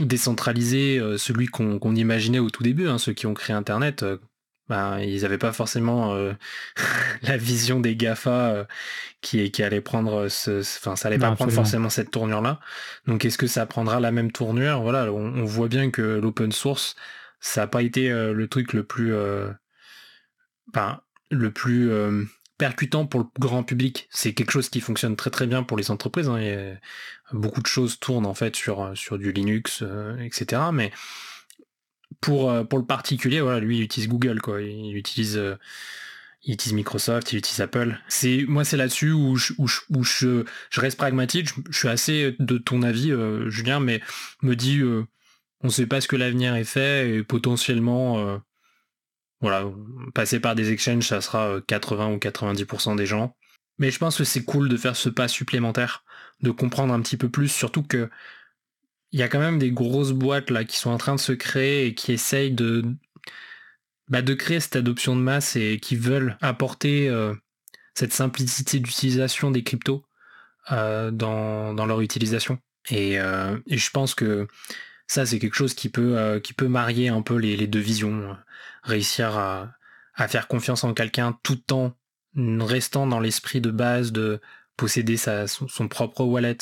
[0.00, 4.04] décentralisé, celui qu'on imaginait au tout début, hein, ceux qui ont créé Internet,
[4.68, 6.32] ben, ils n'avaient pas forcément euh,
[7.22, 8.64] la vision des GAFA euh,
[9.20, 12.60] qui, qui allait prendre ce, enfin, ça allait pas prendre forcément cette tournure-là.
[13.06, 14.80] Donc, est-ce que ça prendra la même tournure?
[14.82, 16.96] Voilà, on, voit bien que l'open source,
[17.40, 19.14] ça n'a pas été euh, le truc le plus,
[20.72, 21.00] ben,
[21.30, 21.90] le plus
[22.56, 24.08] percutant pour le grand public.
[24.10, 26.28] C'est quelque chose qui fonctionne très très bien pour les entreprises.
[26.28, 26.76] Hein,
[27.32, 29.84] beaucoup de choses tournent en fait sur sur du Linux,
[30.20, 30.62] etc.
[30.72, 30.90] Mais
[32.20, 34.60] pour, euh, pour le particulier, voilà, lui, il utilise Google, quoi.
[34.62, 35.56] Il utilise, euh,
[36.42, 37.98] il Microsoft, il utilise Apple.
[38.08, 40.02] C'est, moi, c'est là-dessus où, je, où,
[40.76, 41.48] reste pragmatique.
[41.70, 44.00] Je, suis assez de ton avis, euh, Julien, mais
[44.42, 48.40] me dit, on ne sait pas ce que l'avenir est fait et potentiellement,
[49.40, 49.70] voilà,
[50.14, 53.36] passer par des exchanges, ça sera 80 ou 90% des gens.
[53.78, 56.04] Mais je pense que c'est cool de faire ce pas supplémentaire,
[56.42, 58.08] de comprendre un petit peu plus, surtout que
[59.14, 61.30] il y a quand même des grosses boîtes là qui sont en train de se
[61.30, 62.84] créer et qui essayent de,
[64.08, 67.32] bah, de créer cette adoption de masse et qui veulent apporter euh,
[67.94, 70.04] cette simplicité d'utilisation des cryptos
[70.72, 72.58] euh, dans, leur utilisation.
[72.90, 74.48] Euh, et, je pense que
[75.06, 78.36] ça, c'est quelque chose qui peut, qui peut marier un peu les, deux visions.
[78.82, 79.76] Réussir à,
[80.26, 81.92] faire confiance en quelqu'un tout en
[82.36, 84.40] restant dans l'esprit de base de
[84.76, 86.58] posséder sa, son, propre wallet,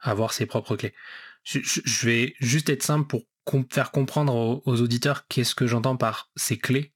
[0.00, 0.94] avoir ses propres clés
[1.44, 3.24] je, vais juste être simple pour
[3.70, 6.92] faire comprendre aux, auditeurs qu'est-ce que j'entends par ces clés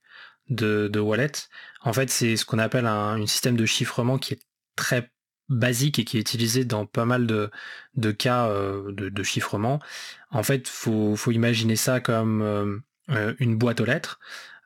[0.49, 1.31] de, wallet.
[1.81, 4.41] En fait, c'est ce qu'on appelle un, système de chiffrement qui est
[4.75, 5.11] très
[5.49, 9.79] basique et qui est utilisé dans pas mal de, cas euh, de, chiffrement.
[10.31, 12.77] En fait, faut, faut imaginer ça comme euh,
[13.09, 14.19] euh, une boîte aux lettres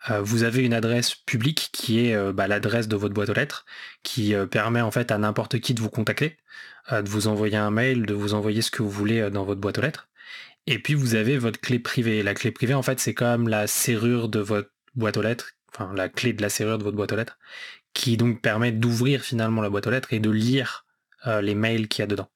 [0.09, 3.65] vous avez une adresse publique qui est bah, l'adresse de votre boîte aux lettres,
[4.03, 6.37] qui permet en fait à n'importe qui de vous contacter,
[6.91, 9.77] de vous envoyer un mail, de vous envoyer ce que vous voulez dans votre boîte
[9.77, 10.09] aux lettres.
[10.67, 12.23] Et puis vous avez votre clé privée.
[12.23, 15.93] La clé privée, en fait, c'est comme la serrure de votre boîte aux lettres, enfin
[15.93, 17.37] la clé de la serrure de votre boîte aux lettres,
[17.93, 20.85] qui donc permet d'ouvrir finalement la boîte aux lettres et de lire
[21.25, 22.29] les mails qu'il y a dedans.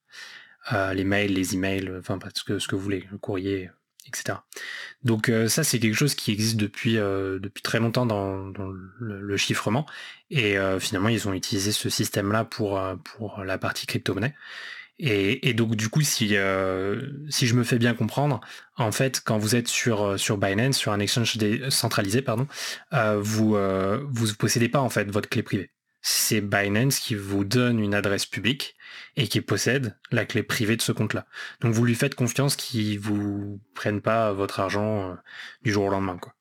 [0.94, 3.70] les mails, les emails, enfin ce que, ce que vous voulez, le courrier,
[4.08, 4.40] etc.
[5.04, 8.52] Donc euh, ça, c'est quelque chose qui existe depuis, euh, depuis très longtemps dans,
[9.00, 9.86] le, chiffrement.
[10.30, 14.36] Et euh, finalement, ils ont utilisé ce système-là pour, pour la partie crypto-monnaie.
[14.98, 16.38] Et, donc du coup, si,
[17.30, 18.40] si je me fais bien comprendre,
[18.78, 21.38] en fait, quand vous êtes sur, sur Binance, sur un exchange
[21.70, 22.48] centralisé, pardon,
[23.20, 23.58] vous
[24.10, 25.75] vous possédez pas en fait votre clé privée
[26.08, 28.76] c'est Binance qui vous donne une adresse publique
[29.16, 31.26] et qui possède la clé privée de ce compte-là.
[31.62, 35.16] Donc vous lui faites confiance qu'ils vous prennent pas votre argent euh,
[35.64, 36.36] du jour au lendemain, quoi.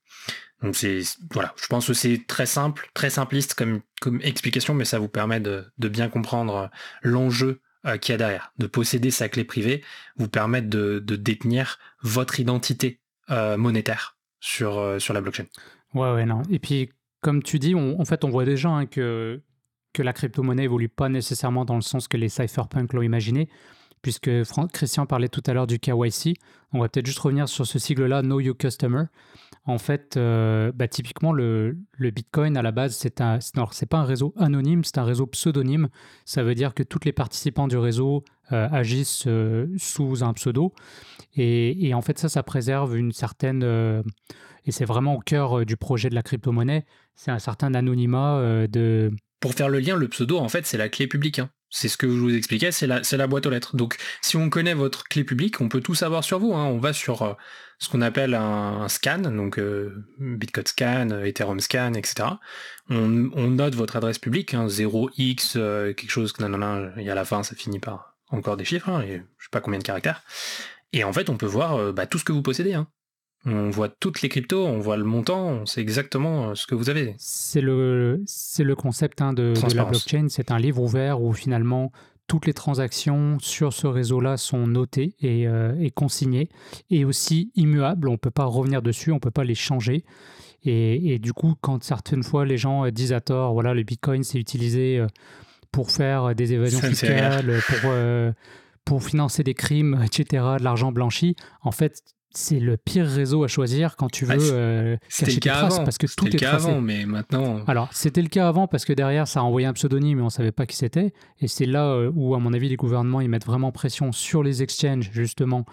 [0.62, 1.00] Donc c'est
[1.32, 5.08] voilà, je pense que c'est très simple, très simpliste comme, comme explication, mais ça vous
[5.08, 6.66] permet de, bien comprendre euh,
[7.00, 8.52] l'enjeu euh, qu'il y a derrière.
[8.58, 9.82] De posséder sa clé privée
[10.16, 13.00] vous permet de, détenir votre identité
[13.30, 15.46] monétaire sur, sur la blockchain.
[15.94, 16.42] Ouais, ouais, non.
[16.50, 16.90] Et puis,
[17.22, 19.40] comme tu dis, en fait, on voit déjà hein, que
[19.94, 23.48] que la crypto-monnaie évolue pas nécessairement dans le sens que les cypherpunks l'ont imaginé,
[24.02, 24.30] puisque
[24.72, 26.34] Christian parlait tout à l'heure du KYC.
[26.74, 29.04] On va peut-être juste revenir sur ce sigle-là, Know Your Customer.
[29.66, 34.04] En fait, euh, bah, typiquement, le, Bitcoin, à la base, c'est un, c'est pas un
[34.04, 35.88] réseau anonyme, c'est un réseau pseudonyme.
[36.26, 40.74] Ça veut dire que tous les participants du réseau euh, agissent euh, sous un pseudo.
[41.34, 43.62] Et, et, en fait, ça, ça préserve une certaine...
[44.66, 49.12] et c'est vraiment au cœur du projet de la crypto-monnaie, c'est un certain anonymat de
[49.44, 51.38] pour faire le lien, le pseudo, en fait, c'est la clé publique.
[51.38, 51.50] Hein.
[51.68, 53.76] C'est ce que je vous expliquais, c'est la, boîte aux lettres.
[53.76, 56.54] Donc, si on connaît votre clé publique, on peut tout savoir sur vous.
[56.54, 56.64] Hein.
[56.64, 57.34] On va sur euh,
[57.78, 62.26] ce qu'on appelle un, scan, donc euh, Bitcoin scan, Ethereum scan, etc.
[62.88, 63.06] On,
[63.50, 66.32] note votre adresse publique, 0x, hein, euh, quelque chose,
[66.96, 69.78] et à la fin, ça finit par encore des chiffres, et je sais pas combien
[69.78, 70.22] de caractères.
[70.94, 72.78] Et en fait, on peut voir bah, tout ce que vous possédez.
[73.46, 76.74] On voit toutes les cryptos, on voit le montant, on sait exactement euh, ce que
[76.74, 77.14] vous avez.
[77.18, 80.26] C'est le, c'est le concept hein, de, la blockchain.
[80.28, 81.92] C'est un livre ouvert où finalement
[82.26, 86.48] toutes les transactions sur ce réseau-là sont notées et, euh, et, consignées
[86.88, 88.08] et aussi immuables.
[88.08, 90.04] On ne peut pas revenir dessus, on ne peut pas les changer.
[90.62, 94.24] Et, et, du coup, quand certaines fois les gens disent à tort, voilà, le Bitcoin
[94.24, 95.06] c'est utilisé euh,
[95.70, 97.90] pour faire des évasions fiscales, pour,
[98.86, 102.00] pour financer des crimes, etc., de l'argent blanchi, en fait,
[102.34, 106.06] c'est le pire réseau à choisir quand tu veux euh, cacher tes traces parce que
[106.06, 107.60] tout est le cas avant, mais maintenant.
[107.66, 110.30] Alors c'était le cas avant parce que derrière ça a envoyé un pseudonyme et on
[110.30, 113.28] savait pas qui c'était et c'est là euh, où à mon avis les gouvernements ils
[113.28, 115.64] mettent vraiment pression sur les exchanges justement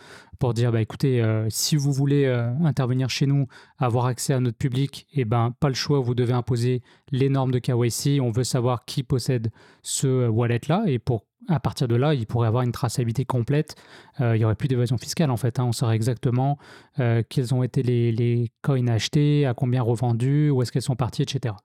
[0.42, 2.26] pour dire bah écoutez euh, si vous voulez
[2.64, 6.34] intervenir chez nous avoir accès à notre public eh ben pas le choix vous devez
[6.34, 9.52] imposer les normes de KYC on veut savoir qui possède
[9.84, 13.76] ce wallet là et pour à partir de là, il pourrait avoir une traçabilité complète.
[14.20, 15.60] Euh, il n'y aurait plus d'évasion fiscale en fait.
[15.60, 15.66] Hein.
[15.66, 16.58] On saurait exactement
[17.00, 20.96] euh, quels ont été les, les, coins achetés, à combien revendus, où est-ce qu'elles sont
[20.96, 21.56] parties, etc.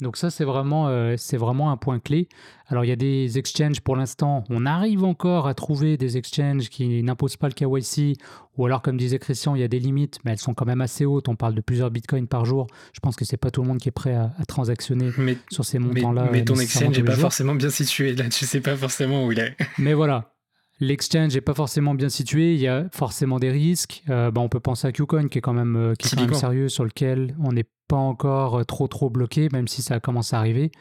[0.00, 2.28] Donc ça, c'est vraiment, euh, c'est vraiment un point clé.
[2.68, 6.68] Alors il y a des exchanges pour l'instant, on arrive encore à trouver des exchanges
[6.68, 8.16] qui n'imposent pas le KYC,
[8.56, 10.80] ou alors comme disait Christian, il y a des limites, mais elles sont quand même
[10.80, 11.28] assez hautes.
[11.28, 12.68] On parle de plusieurs bitcoins par jour.
[12.92, 15.10] Je pense que c'est pas tout le monde qui est prêt à, transactionner
[15.50, 16.28] sur ces montants-là.
[16.30, 18.14] Mais, ton exchange n'est pas forcément bien situé.
[18.14, 19.56] Là, tu sais pas forcément où il est.
[19.78, 20.32] Mais voilà,
[20.80, 24.02] L'exchange n'est pas forcément bien situé, il y a forcément des risques.
[24.08, 26.22] Euh, bah, on peut penser à Qcoin qui est quand même, euh, qui est quand
[26.22, 30.00] même sérieux, sur lequel on n'est pas encore euh, trop trop bloqué, même si ça
[30.00, 30.72] commence à arriver.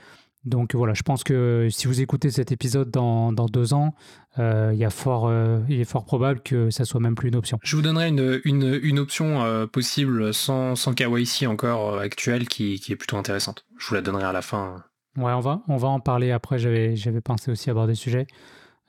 [0.46, 3.94] Donc voilà, je pense que si vous écoutez cet épisode dans, dans deux ans,
[4.38, 5.30] il, y a fort,
[5.68, 7.60] il est fort probable que ça soit même plus une option.
[7.62, 12.94] Je vous donnerai une, une, une option possible sans, sans KYC encore actuelle qui, qui,
[12.94, 13.66] est plutôt intéressante.
[13.78, 14.82] Je vous la donnerai à la fin.
[15.18, 16.58] Ouais, on va, on va en parler après.
[16.58, 18.26] J'avais pensé aussi aborder le sujet.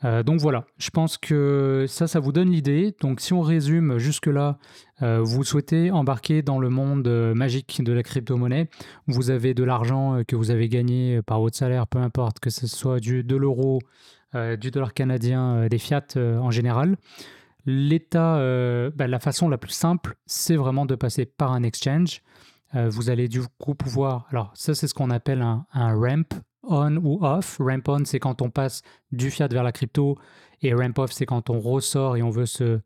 [0.04, 2.94] Euh, donc voilà, je pense que ça, ça vous donne l'idée.
[3.00, 4.58] Donc si on résume jusque-là,
[5.02, 8.68] euh, vous souhaitez embarquer dans le monde euh, magique de la crypto-monnaie.
[9.06, 12.66] Vous avez de l'argent que vous avez gagné par votre salaire, peu importe, que ce
[12.66, 13.80] soit de l'euro,
[14.60, 16.96] du dollar canadien, des fiat en général.
[17.66, 18.36] L'état,
[18.94, 22.22] bah, la façon la plus simple, c'est vraiment de passer par un exchange.
[22.74, 27.25] vous allez du coup pouvoir, alors ça c'est ce qu'on appelle un ramp, on ou
[27.25, 27.59] off.
[27.59, 30.18] Ramp on, c'est quand on passe du fiat vers la crypto,
[30.62, 32.81] et ramp off, c'est quand on ressort et on veut se,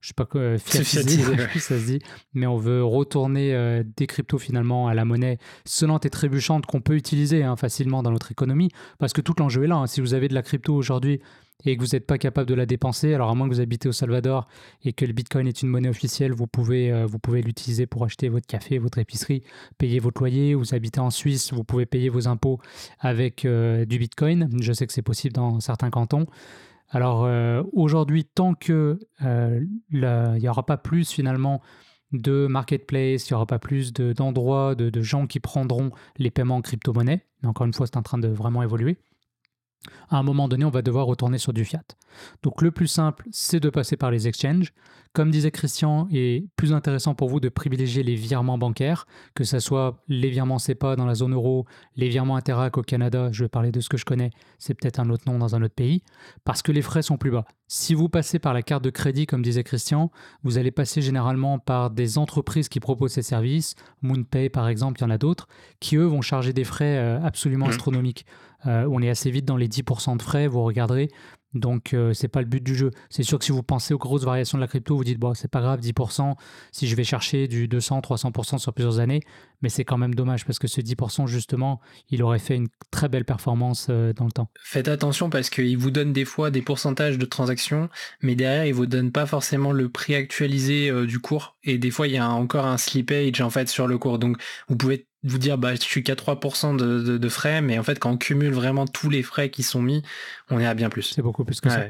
[0.00, 1.22] je sais pas quoi, fiatiser,
[1.54, 1.98] ça se dit,
[2.34, 6.80] mais on veut retourner euh, des cryptos finalement à la monnaie sonnante et trébuchante qu'on
[6.80, 9.76] peut utiliser hein, facilement dans notre économie, parce que tout l'enjeu est là.
[9.76, 9.86] Hein.
[9.86, 11.20] Si vous avez de la crypto aujourd'hui
[11.64, 13.88] et que vous n'êtes pas capable de la dépenser, alors à moins que vous habitez
[13.88, 14.48] au Salvador
[14.84, 18.28] et que le Bitcoin est une monnaie officielle, vous pouvez, euh, pouvez l'utiliser pour acheter
[18.28, 19.42] votre café, votre épicerie,
[19.78, 20.54] payer votre loyer.
[20.54, 22.60] Vous habitez en Suisse, vous pouvez payer vos impôts
[22.98, 24.48] avec euh, du Bitcoin.
[24.60, 26.26] Je sais que c'est possible dans certains cantons.
[26.90, 31.62] Alors euh, aujourd'hui, tant que il n'y aura pas plus finalement
[32.12, 36.56] de marketplace, il n'y aura pas plus d'endroits, de, de, gens qui prendront les paiements
[36.56, 37.24] en crypto-monnaie.
[37.42, 38.98] Encore une fois, c'est en train de vraiment évoluer
[40.10, 41.82] à un moment donné, on va devoir retourner sur du fiat.
[42.42, 44.72] Donc le plus simple, c'est de passer par les exchanges.
[45.14, 49.44] Comme disait Christian, il est plus intéressant pour vous de privilégier les virements bancaires, que
[49.44, 51.66] ce soit les virements CEPA dans la zone euro,
[51.96, 55.00] les virements Interac au Canada, je vais parler de ce que je connais, c'est peut-être
[55.00, 56.02] un autre nom dans un autre pays,
[56.44, 57.44] parce que les frais sont plus bas.
[57.68, 60.10] Si vous passez par la carte de crédit, comme disait Christian,
[60.44, 65.04] vous allez passer généralement par des entreprises qui proposent ces services, MoonPay par exemple, il
[65.04, 65.46] y en a d'autres,
[65.78, 67.70] qui eux vont charger des frais euh, absolument mmh.
[67.70, 68.26] astronomiques.
[68.66, 71.08] Euh, on est assez vite dans les 10% de frais, vous regarderez.
[71.54, 72.90] Donc, euh, c'est pas le but du jeu.
[73.10, 75.34] C'est sûr que si vous pensez aux grosses variations de la crypto, vous dites, bon,
[75.34, 76.34] c'est pas grave, 10%,
[76.70, 79.20] si je vais chercher du 200, 300% sur plusieurs années,
[79.60, 83.10] mais c'est quand même dommage parce que ce 10%, justement, il aurait fait une très
[83.10, 84.48] belle performance euh, dans le temps.
[84.62, 87.90] Faites attention parce qu'il vous donne des fois des pourcentages de transactions,
[88.22, 91.56] mais derrière, il vous donne pas forcément le prix actualisé du cours.
[91.64, 94.18] Et des fois, il y a encore un slippage, en fait, sur le cours.
[94.18, 97.82] Donc, vous pouvez vous dire bah je suis qu'à 3% de, de, frais, mais en
[97.82, 100.02] fait quand on cumule vraiment tous les frais qui sont mis,
[100.50, 101.12] on est à bien plus.
[101.14, 101.86] C'est beaucoup plus que ça.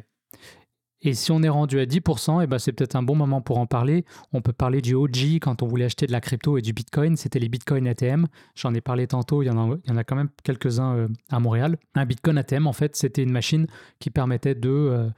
[1.04, 3.40] Et si on est rendu à 10%, et eh ben c'est peut-être un bon moment
[3.40, 4.04] pour en parler.
[4.32, 7.16] On peut parler du OG quand on voulait acheter de la crypto et du Bitcoin.
[7.16, 8.26] C'était les Bitcoin ATM.
[8.54, 10.94] J'en ai parlé tantôt, il y en a, il y en a quand même quelques-uns
[10.96, 11.76] euh, à Montréal.
[11.96, 13.66] Un Bitcoin ATM, en fait, c'était une machine
[13.98, 14.70] qui permettait de...
[14.70, 15.08] Euh,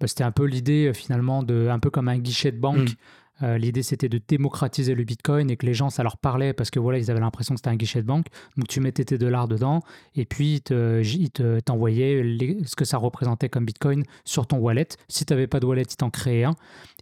[0.00, 1.66] bah, c'était un peu l'idée euh, finalement de...
[1.68, 2.90] Un peu comme un guichet de banque.
[2.90, 2.94] Mm.
[3.42, 6.70] Euh, l'idée, c'était de démocratiser le Bitcoin et que les gens, ça leur parlait parce
[6.70, 8.26] que voilà, ils avaient l'impression que c'était un guichet de banque.
[8.56, 9.80] Donc, tu mettais tes dollars dedans
[10.14, 12.22] et puis ils t'envoyaient
[12.64, 14.88] ce que ça représentait comme Bitcoin sur ton wallet.
[15.08, 16.54] Si tu n'avais pas de wallet, ils t'en créaient un.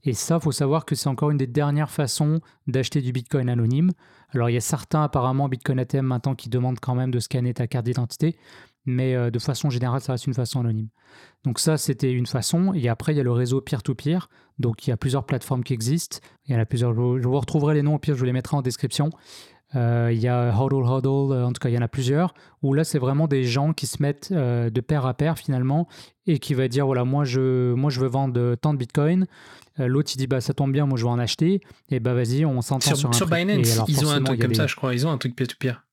[0.04, 3.92] Et ça, faut savoir que c'est encore une des dernières façons d'acheter du Bitcoin anonyme.
[4.32, 7.52] Alors, il y a certains, apparemment, Bitcoin ATM maintenant, qui demandent quand même de scanner
[7.52, 8.36] ta carte d'identité
[8.86, 10.88] mais euh, de façon générale, ça reste une façon anonyme.
[11.44, 12.72] Donc ça, c'était une façon.
[12.74, 14.28] Et après, il y a le réseau peer-to-peer.
[14.58, 16.18] Donc il y a plusieurs plateformes qui existent.
[16.46, 16.94] Il y en a plusieurs.
[16.94, 19.10] Je vous retrouverai les noms, au pire, je vous les mettrai en description.
[19.76, 22.34] Euh, il y a Hodl Hodl, euh, en tout cas, il y en a plusieurs,
[22.60, 25.86] où là, c'est vraiment des gens qui se mettent de pair à pair finalement
[26.26, 29.26] et qui va dire voilà, moi je, moi, je veux vendre tant de bitcoin.
[29.78, 31.60] L'autre, il dit bah ça tombe bien, moi je veux en acheter.
[31.88, 34.54] Et bah vas-y, on s'entend sur, sur, un sur Binance, ils ont un truc comme
[34.54, 34.92] ça, je crois.
[34.92, 35.84] Ils ont un truc peer-to-peer.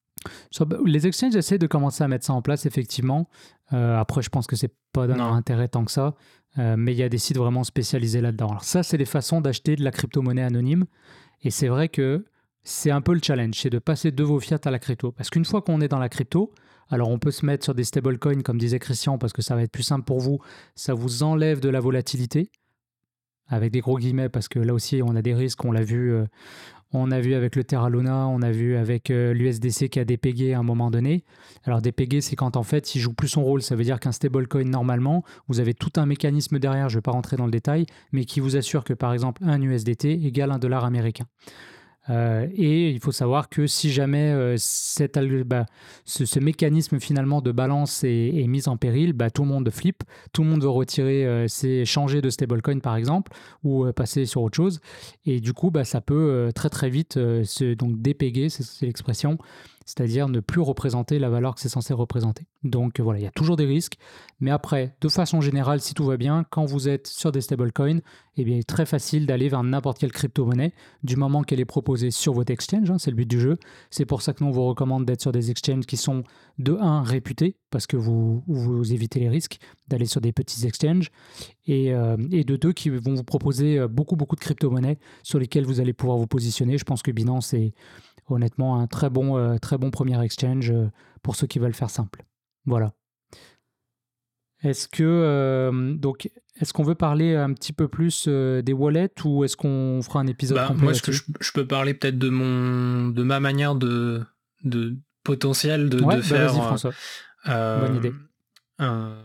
[0.85, 3.29] Les exchanges essaient de commencer à mettre ça en place, effectivement.
[3.73, 6.15] Euh, après, je pense que c'est pas d'un intérêt tant que ça.
[6.57, 8.49] Euh, mais il y a des sites vraiment spécialisés là-dedans.
[8.49, 10.85] Alors, ça, c'est des façons d'acheter de la crypto-monnaie anonyme.
[11.43, 12.25] Et c'est vrai que
[12.63, 15.11] c'est un peu le challenge, c'est de passer de vos fiat à la crypto.
[15.11, 16.51] Parce qu'une fois qu'on est dans la crypto,
[16.89, 19.63] alors on peut se mettre sur des stablecoins, comme disait Christian, parce que ça va
[19.63, 20.39] être plus simple pour vous.
[20.75, 22.51] Ça vous enlève de la volatilité
[23.47, 26.13] avec des gros guillemets, parce que là aussi, on a des risques, on l'a vu,
[26.13, 26.25] euh,
[26.93, 30.05] on a vu avec le Terra Luna, on a vu avec euh, l'USDC qui a
[30.05, 31.23] dépégué à un moment donné.
[31.63, 33.61] Alors dépégué, c'est quand en fait il joue plus son rôle.
[33.61, 36.89] Ça veut dire qu'un stablecoin normalement, vous avez tout un mécanisme derrière.
[36.89, 39.43] Je ne vais pas rentrer dans le détail, mais qui vous assure que par exemple
[39.45, 41.25] un USDT égale un dollar américain.
[42.09, 44.55] Euh, et il faut savoir que si jamais euh,
[45.45, 45.65] bah,
[46.05, 50.43] ce, mécanisme finalement de balance est, mis en péril, bah, tout le monde flippe, tout
[50.43, 53.31] le monde veut retirer, euh, c'est changer de stablecoin par exemple,
[53.63, 54.79] ou passer sur autre chose.
[55.25, 59.37] Et du coup, bah, ça peut très très vite se donc dépéguer, c'est l'expression,
[59.87, 62.45] c'est-à-dire ne plus représenter la valeur que c'est censé représenter.
[62.63, 63.95] Donc voilà, il y a toujours des risques,
[64.41, 68.01] mais après, de façon générale, si tout va bien, quand vous êtes sur des stablecoins,
[68.35, 70.73] eh bien, il est très facile d'aller vers n'importe quelle crypto-monnaie
[71.03, 73.57] du moment qu'elle est proposée sur votre exchange, hein, c'est le but du jeu.
[73.89, 76.23] C'est pour ça que nous, on vous recommande d'être sur des exchanges qui sont
[76.59, 81.11] de 1 réputés, parce que vous, vous évitez les risques d'aller sur des petits exchanges,
[81.65, 85.39] et, euh, et de deux qui vont vous proposer euh, beaucoup, beaucoup de crypto-monnaies sur
[85.39, 86.77] lesquelles vous allez pouvoir vous positionner.
[86.77, 87.73] Je pense que Binance est
[88.27, 90.89] honnêtement un très bon, euh, très bon premier exchange euh,
[91.23, 92.23] pour ceux qui veulent faire simple.
[92.65, 92.93] Voilà.
[94.63, 99.43] Est-ce que euh, donc est-ce qu'on veut parler un petit peu plus des wallets ou
[99.43, 103.09] est-ce qu'on fera un épisode bah, complet Moi, je, je, peux parler peut-être de mon
[103.09, 104.23] de ma manière de
[104.63, 106.93] de potentiel de, de bah, faire François.
[107.45, 108.13] Bonne idée.
[108.79, 109.15] Un,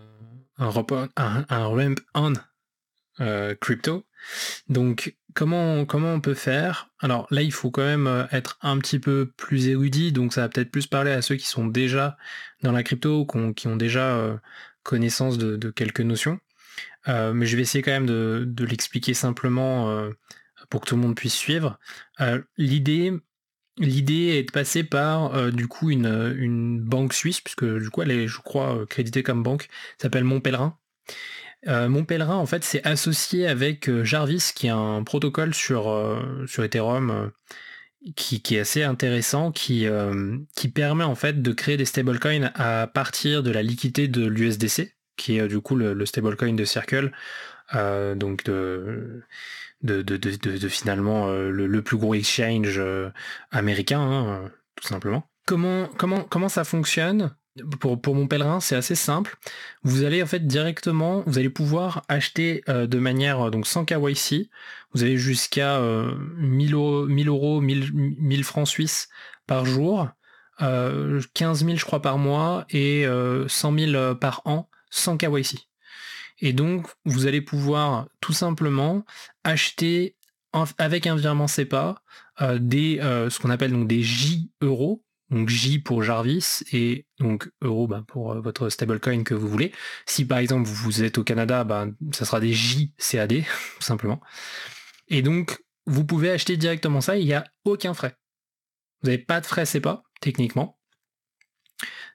[0.58, 0.70] un,
[1.16, 2.32] un, un
[3.22, 4.04] on crypto.
[4.68, 6.90] Donc comment, comment on peut faire?
[7.00, 10.42] Alors là, il faut quand même euh, être un petit peu plus érudit, donc ça
[10.42, 12.16] va peut-être plus parler à ceux qui sont déjà
[12.62, 14.36] dans la crypto ou qui ont déjà euh,
[14.82, 16.40] connaissance de, quelques notions.
[17.08, 20.08] Euh, mais je vais essayer quand même de, l'expliquer simplement
[20.70, 21.78] pour que tout le monde puisse suivre.
[22.56, 23.12] l'idée,
[23.78, 28.12] l'idée est de passer par du coup une, une, banque suisse, puisque du coup elle
[28.12, 29.68] est, je crois, créditée comme banque,
[30.00, 30.24] s'appelle
[31.64, 31.88] Montpellerin.
[31.88, 37.30] mon pèlerin, en fait, c'est associé avec Jarvis, qui est un protocole sur, sur Ethereum
[38.16, 39.86] qui, est assez intéressant, qui,
[40.56, 44.96] qui permet en fait de créer des stablecoins à partir de la liquidité de l'USDC,
[45.16, 47.12] qui est du coup le, stablecoin de Circle,
[47.72, 49.22] donc de,
[49.82, 52.82] de, finalement le, plus gros exchange
[53.50, 55.28] américain, hein, tout simplement.
[55.46, 57.34] Comment, comment, comment ça fonctionne?
[57.80, 59.36] Pour, pour, mon pèlerin, c'est assez simple.
[59.82, 64.48] Vous allez en fait directement, vous allez pouvoir acheter euh, de manière donc sans KYC.
[64.94, 65.80] Vous avez jusqu'à
[66.36, 69.08] 1000 euros, 1000 euros 1000, francs suisses
[69.46, 70.08] par jour,
[70.58, 75.68] 15 euh, 000 je crois par mois et 100 euh, 000 par an sans KYC.
[76.40, 79.04] Et donc vous allez pouvoir tout simplement
[79.44, 80.16] acheter
[80.76, 82.02] avec un virement SEPA
[82.58, 85.02] des ce qu'on appelle donc des J euros
[85.32, 89.72] donc J pour Jarvis et donc euro bah, pour euh, votre stablecoin que vous voulez.
[90.06, 93.42] Si par exemple vous êtes au Canada, bah, ça sera des JCAD
[93.76, 94.20] tout simplement.
[95.08, 98.14] Et donc vous pouvez acheter directement ça, il n'y a aucun frais.
[99.02, 100.78] Vous n'avez pas de frais pas techniquement.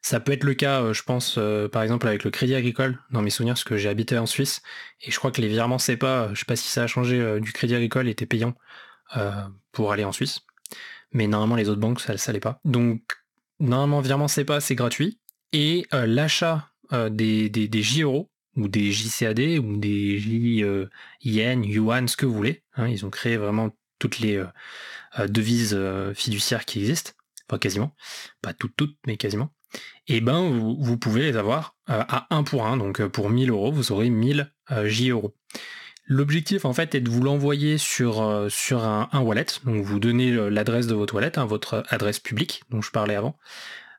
[0.03, 2.99] Ça peut être le cas, euh, je pense, euh, par exemple avec le Crédit Agricole,
[3.09, 4.61] dans mes souvenirs, parce que j'ai habité en Suisse,
[5.01, 7.51] et je crois que les virements pas, je sais pas si ça a changé, du
[7.51, 8.53] Crédit Agricole était payant
[9.74, 10.41] pour aller en Suisse
[11.11, 12.59] mais normalement les autres banques ça, ne l'est pas.
[12.65, 13.01] Donc
[13.59, 15.19] normalement virement c'est pas c'est gratuit
[15.53, 20.87] et euh, l'achat euh, des, des, euros ou des JCAD ou des J euh,
[21.21, 22.63] yen, yuan, ce que vous voulez.
[22.75, 24.43] Hein, ils ont créé vraiment toutes les
[25.27, 25.75] devises
[26.13, 27.13] fiduciaires qui existent,
[27.49, 27.95] enfin quasiment,
[28.43, 29.49] pas toutes toutes mais quasiment.
[30.05, 33.71] Et ben vous, vous pouvez les avoir à 1 pour 1, donc pour 1000 euros
[33.71, 34.53] vous aurez 1000
[34.85, 35.33] J euros.
[36.07, 39.45] L'objectif en fait est de vous l'envoyer sur, euh, sur un, wallet.
[39.65, 43.15] Donc vous donnez euh, l'adresse de votre wallet, hein, votre adresse publique dont je parlais
[43.15, 43.37] avant,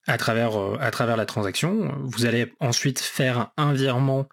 [0.06, 1.94] à travers, euh, à travers la transaction.
[2.04, 4.26] Vous allez ensuite faire un virement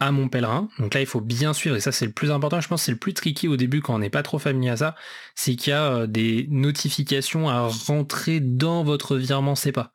[0.00, 0.68] à mon pèlerin.
[0.78, 2.90] Donc là, il faut bien suivre, et ça c'est le plus important, je pense c'est
[2.90, 4.96] le plus tricky au début quand on n'est pas trop familier à ça,
[5.36, 9.92] c'est qu'il y a des notifications à rentrer dans votre virement SEPA.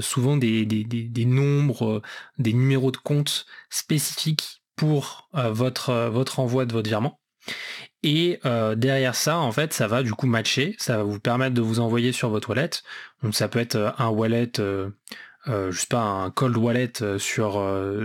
[0.00, 2.02] souvent des, des, des nombres,
[2.36, 7.20] des numéros de compte spécifiques pour euh, votre, euh, votre envoi de votre virement.
[8.02, 11.54] Et euh, derrière ça, en fait, ça va du coup matcher, ça va vous permettre
[11.54, 12.70] de vous envoyer sur votre wallet.
[13.22, 14.90] Donc ça peut être un wallet, euh,
[15.46, 17.60] je sais pas, un cold wallet sur,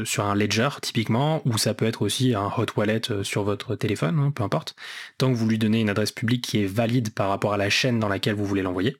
[0.05, 4.17] sur un ledger typiquement, ou ça peut être aussi un hot wallet sur votre téléphone,
[4.17, 4.75] hein, peu importe.
[5.19, 7.69] Tant que vous lui donnez une adresse publique qui est valide par rapport à la
[7.69, 8.97] chaîne dans laquelle vous voulez l'envoyer.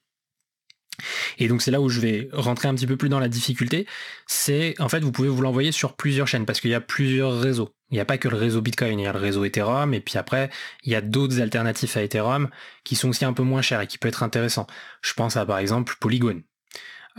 [1.37, 3.87] Et donc c'est là où je vais rentrer un petit peu plus dans la difficulté.
[4.27, 7.39] C'est en fait vous pouvez vous l'envoyer sur plusieurs chaînes parce qu'il y a plusieurs
[7.39, 7.73] réseaux.
[7.91, 9.99] Il n'y a pas que le réseau Bitcoin, il y a le réseau Ethereum et
[9.99, 10.49] puis après
[10.83, 12.49] il y a d'autres alternatives à Ethereum
[12.83, 14.67] qui sont aussi un peu moins chères et qui peuvent être intéressants.
[15.01, 16.41] Je pense à par exemple Polygon.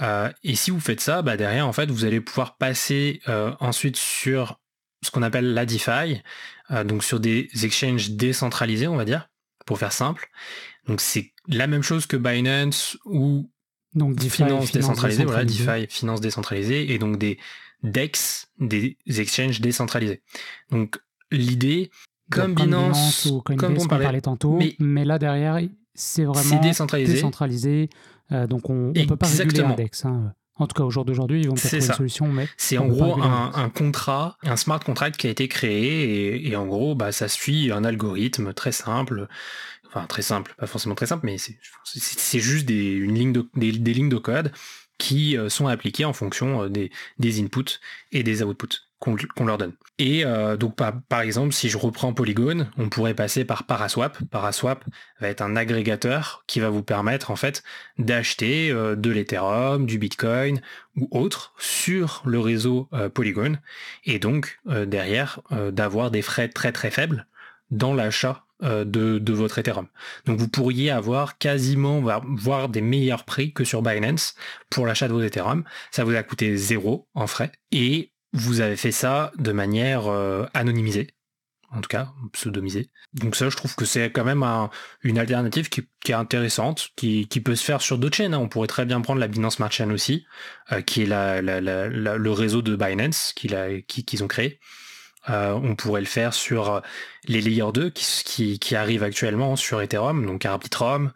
[0.00, 3.52] Euh, et si vous faites ça, bah derrière en fait vous allez pouvoir passer euh,
[3.60, 4.60] ensuite sur
[5.02, 6.22] ce qu'on appelle la DeFi,
[6.70, 9.28] euh, donc sur des exchanges décentralisés on va dire,
[9.66, 10.28] pour faire simple.
[10.86, 13.50] Donc c'est la même chose que Binance ou
[13.94, 17.38] donc DeFi, finance, décentralisée, voilà, DeFi, finance décentralisée, et donc des
[17.82, 20.22] DEX, des exchanges décentralisés.
[20.70, 20.98] Donc
[21.30, 21.90] l'idée,
[22.30, 25.60] comme Binance, ou comme on parlait, tantôt, mais, là derrière,
[25.94, 27.12] c'est vraiment décentralisé.
[27.12, 27.90] décentralisé
[28.32, 30.06] euh, donc on ne peut pas réguler un DEX.
[30.06, 30.34] Hein.
[30.56, 32.48] En tout cas, au jour d'aujourd'hui, ils vont peut-être trouver une solution, mais...
[32.56, 36.94] C'est en gros un, contrat, un smart contract qui a été créé, et, en gros,
[36.94, 39.26] bah, ça suit un algorithme très simple,
[40.08, 44.08] très simple, pas forcément très simple, mais c'est juste des, une ligne de, des, lignes
[44.08, 44.52] de code
[44.98, 47.80] qui euh, sont appliquées en fonction euh, des, des inputs
[48.12, 49.74] et des outputs qu'on leur donne.
[49.98, 54.16] Et euh, donc par, par, exemple, si je reprends Polygon, on pourrait passer par Paraswap.
[54.30, 54.82] Paraswap
[55.20, 57.62] va être un agrégateur qui va vous permettre en fait
[57.98, 60.62] d'acheter de l'Ethereum, du Bitcoin
[60.96, 63.58] ou autre sur le réseau Polygon
[64.06, 65.40] et donc derrière
[65.70, 67.26] d'avoir des frais très très faibles
[67.70, 69.88] dans l'achat euh, de, votre Ethereum.
[70.26, 74.36] Donc vous pourriez avoir quasiment, voire des meilleurs prix que sur Binance
[74.70, 75.64] pour l'achat de vos Ethereum.
[75.90, 80.46] Ça vous a coûté zéro en frais et vous avez fait ça de manière euh,
[80.54, 81.08] anonymisée,
[81.70, 82.90] en tout cas pseudomisée.
[83.12, 84.44] Donc ça, je trouve que c'est quand même
[85.02, 88.34] une alternative qui, est intéressante, qui, peut se faire sur d'autres chaînes.
[88.34, 88.38] Hein.
[88.38, 90.26] On pourrait très bien prendre la Binance Smart Chain aussi,
[90.70, 94.60] euh, qui est le réseau de Binance qu'ils ont créé.
[95.30, 96.80] Euh, on pourrait le faire sur euh,
[97.26, 101.12] les Layer 2 qui, qui, arrivent actuellement sur Ethereum, donc Arbitrum,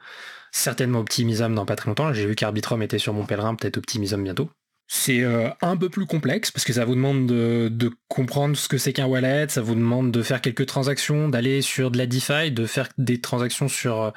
[0.50, 2.12] certainement Optimism dans pas très longtemps.
[2.12, 4.50] J'ai vu qu'Arbitrum était sur mon pèlerin, peut-être Optimism bientôt.
[4.90, 8.78] C'est euh, un peu plus complexe parce que ça vous demande de, comprendre ce que
[8.78, 12.50] c'est qu'un wallet, ça vous demande de faire quelques transactions, d'aller sur de la DeFi,
[12.50, 14.14] de faire des transactions sur,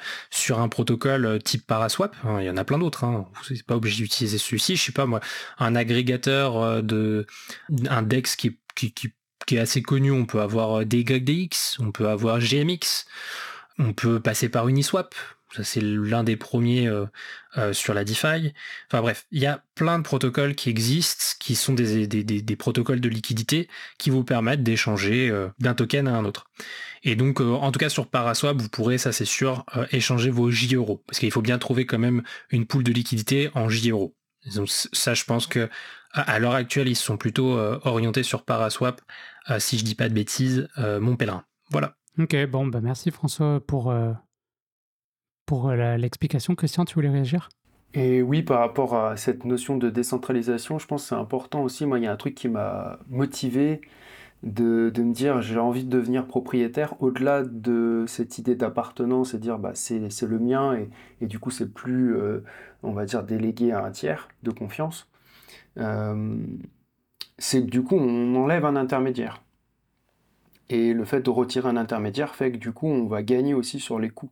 [0.58, 2.16] un protocole type Paraswap.
[2.40, 3.04] Il y en a plein d'autres.
[3.04, 3.26] Hein.
[3.34, 4.76] Vous n'êtes pas obligé d'utiliser celui-ci.
[4.76, 5.20] Je sais pas moi,
[5.58, 7.26] un agrégateur de
[7.68, 9.12] qui
[9.50, 10.10] est assez connu.
[10.10, 13.06] On peut avoir DYDX, on peut avoir GMX,
[13.78, 15.14] on peut passer par Uniswap.
[15.54, 17.04] Ça, c'est l'un des premiers euh,
[17.58, 18.52] euh, sur la DeFi.
[18.88, 23.00] Enfin bref, il y a plein de protocoles qui existent, qui sont des, des, protocoles
[23.00, 23.68] de liquidité
[23.98, 26.46] qui vous permettent d'échanger euh, d'un token à un autre.
[27.02, 30.76] Et donc, en tout cas, sur Paraswap, vous pourrez, ça c'est sûr, échanger vos J
[30.76, 31.02] euros.
[31.06, 34.14] Parce qu'il faut bien trouver quand même une poule de liquidité en J euros.
[34.54, 35.68] Donc, ça, je pense que
[36.38, 39.02] l'heure actuelle, ils sont plutôt orientés sur Paraswap,
[39.58, 41.44] si je dis pas de bêtises, mon pèlerin.
[41.70, 41.94] Voilà.
[42.18, 43.92] Ok, bon, bah merci François pour
[45.46, 46.54] pour euh, l'explication.
[46.54, 47.48] Christian, tu voulais réagir?
[47.94, 51.84] Et oui, par rapport à cette notion de décentralisation, je pense que c'est important aussi.
[51.84, 53.82] Moi, il y a un truc qui m'a motivé
[54.42, 59.38] de, de, me dire j'ai envie de devenir propriétaire au-delà de cette idée d'appartenance et
[59.38, 60.90] dire bah, c'est le mien et,
[61.20, 62.42] et du coup c'est plus, euh,
[62.82, 65.08] on va dire, délégué à un tiers de confiance.
[65.78, 66.38] Euh,
[67.42, 69.42] c'est que du coup on enlève un intermédiaire.
[70.68, 73.80] Et le fait de retirer un intermédiaire fait que du coup on va gagner aussi
[73.80, 74.30] sur les coûts.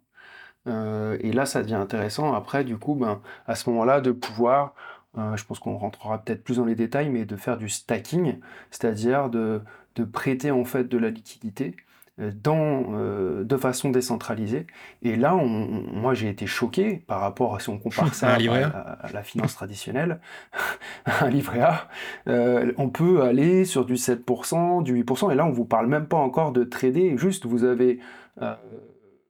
[0.67, 4.75] Euh, et là, ça devient intéressant après, du coup, ben, à ce moment-là, de pouvoir,
[5.19, 8.39] euh, je pense qu'on rentrera peut-être plus dans les détails, mais de faire du stacking,
[8.71, 9.63] c'est-à-dire de,
[9.97, 11.77] de prêter en fait de la liquidité
[12.21, 14.67] euh, dans, de façon décentralisée.
[15.03, 19.13] Et là, on, moi, j'ai été choqué par rapport à si on compare ça à,
[19.13, 20.21] la finance traditionnelle,
[21.21, 21.89] un livret A.
[22.27, 26.19] on peut aller sur du 7%, du 8%, et là, on vous parle même pas
[26.19, 28.01] encore de trader, juste vous avez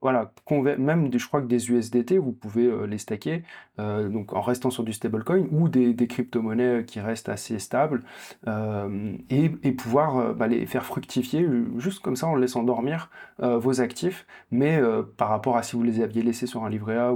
[0.00, 0.32] voilà,
[0.78, 3.42] même je crois que des USDT, vous pouvez euh, les stacker
[3.78, 8.02] euh, donc en restant sur du stablecoin ou des, crypto-monnaies qui restent assez stables
[8.46, 11.46] euh, et, pouvoir bah, les faire fructifier
[11.76, 14.26] juste comme ça en laissant dormir vos actifs.
[14.50, 14.80] Mais
[15.16, 17.14] par rapport à si vous les aviez laissés sur un livret A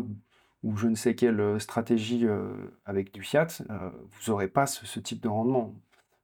[0.62, 2.26] ou, je ne sais quelle stratégie
[2.87, 5.74] avec du fiat, vous n'aurez pas ce, type de rendement.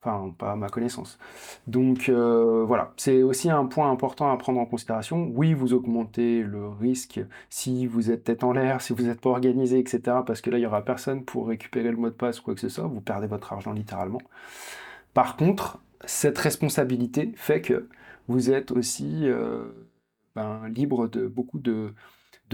[0.03, 1.19] Enfin, pas à ma connaissance.
[1.67, 5.31] Donc euh, voilà, c'est aussi un point important à prendre en considération.
[5.35, 7.21] Oui, vous augmentez le risque
[7.51, 10.19] si vous êtes tête en l'air, si vous n'êtes pas organisé, etc.
[10.27, 12.55] Parce que là, il n'y aura personne pour récupérer le mot de passe ou quoi
[12.55, 12.87] que ce soit.
[12.87, 14.23] Vous perdez votre argent littéralement.
[15.13, 17.89] Par contre, cette responsabilité fait que
[18.29, 19.65] vous êtes aussi euh,
[20.35, 21.93] ben, libre de beaucoup de,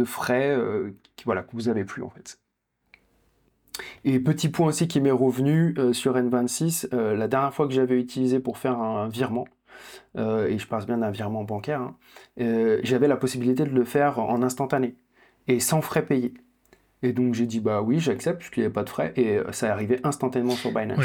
[0.04, 0.90] frais euh,
[1.24, 2.40] voilà, que vous n'avez plus en fait.
[4.04, 7.74] Et petit point aussi qui m'est revenu euh, sur N26, euh, la dernière fois que
[7.74, 9.46] j'avais utilisé pour faire un virement,
[10.16, 11.96] euh, et je passe bien d'un virement bancaire, hein,
[12.82, 14.96] j'avais la possibilité de le faire en instantané
[15.48, 16.34] et sans frais payés.
[17.06, 19.52] Et donc j'ai dit bah oui, j'accepte puisqu'il n'y avait pas de frais et euh,
[19.52, 20.98] ça est arrivé instantanément sur Binance.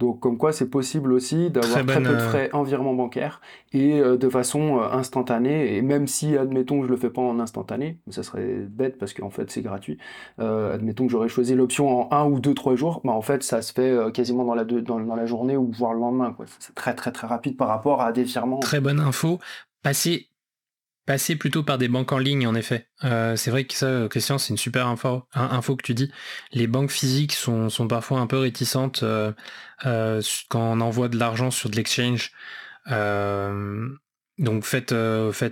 [0.00, 3.40] Donc comme quoi c'est possible aussi d'avoir très, peu de euh, frais en virement bancaire
[3.72, 5.76] et euh, de façon instantanée.
[5.76, 9.14] Et même si admettons que je le fais pas en instantané, ça serait bête parce
[9.14, 9.98] qu'en fait c'est gratuit.
[10.38, 13.62] admettons que j'aurais choisi l'option en un ou deux trois jours, bah en fait ça
[13.62, 16.36] se fait quasiment dans la, dans, dans, la journée ou voire le lendemain.
[16.58, 18.58] C'est très très très rapide par rapport à des virements.
[18.58, 19.38] Très bonne info.
[19.84, 20.28] Passer
[21.06, 22.88] passer plutôt par des banques en ligne, en effet.
[23.04, 26.10] Euh, c'est vrai que ça, Christian, c'est une super info, que tu dis.
[26.52, 29.32] Les banques physiques sont, parfois un peu réticentes euh,
[29.86, 32.32] euh, quand on envoie de l'argent sur de l'exchange.
[34.38, 34.92] donc faites,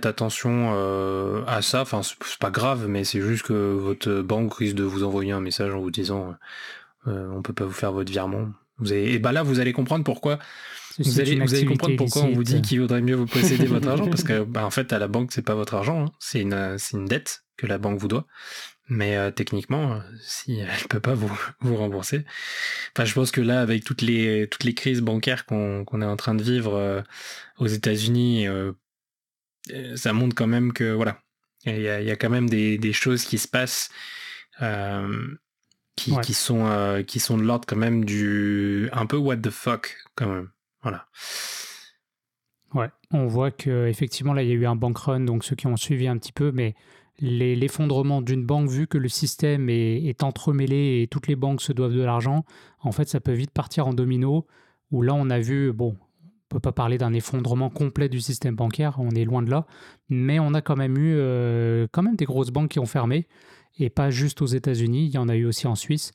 [0.05, 1.81] attention à ça.
[1.81, 5.41] Enfin, c'est pas grave, mais c'est juste que votre banque risque de vous envoyer un
[5.41, 6.35] message en vous disant
[7.05, 8.49] on peut pas vous faire votre virement.
[8.91, 10.37] Et bah là, vous allez comprendre pourquoi
[10.99, 13.87] vous allez, vous allez, comprendre pourquoi on vous dit qu'il vaudrait mieux vous posséder votre
[13.87, 16.11] argent, parce que bah, en fait, à la banque, c'est pas votre argent, hein.
[16.19, 18.25] c'est une, une dette que la banque vous doit.
[18.87, 22.23] Mais euh, techniquement, si elle peut pas vous, vous rembourser,
[22.95, 26.05] enfin, je pense que là, avec toutes les toutes les crises bancaires qu'on qu'on est
[26.05, 27.01] en train de vivre euh,
[27.57, 28.73] aux États-Unis, euh,
[29.95, 31.19] ça montre quand même que voilà,
[31.65, 33.89] il y a, y a, quand même des, des choses qui se passent
[35.95, 39.97] qui, qui sont qui sont de l'ordre quand même du un peu what the fuck
[40.15, 40.49] quand même.
[40.85, 41.07] Voilà.
[43.11, 45.67] On voit que effectivement là il y a eu un bank run, donc ceux qui
[45.67, 46.75] ont suivi un petit peu, mais
[47.19, 51.93] l'effondrement d'une banque, vu que le système est, entremêlé et toutes les banques se doivent
[51.93, 52.43] de l'argent,
[52.81, 54.45] en fait ça peut vite partir en domino.
[54.91, 58.55] Où là on a vu, bon, on peut pas parler d'un effondrement complet du système
[58.55, 59.65] bancaire, on est loin de là,
[60.09, 63.27] mais on a quand même eu euh, quand même des grosses banques qui ont fermé
[63.79, 66.11] et pas juste aux États-Unis, il y en a eu aussi en Suisse.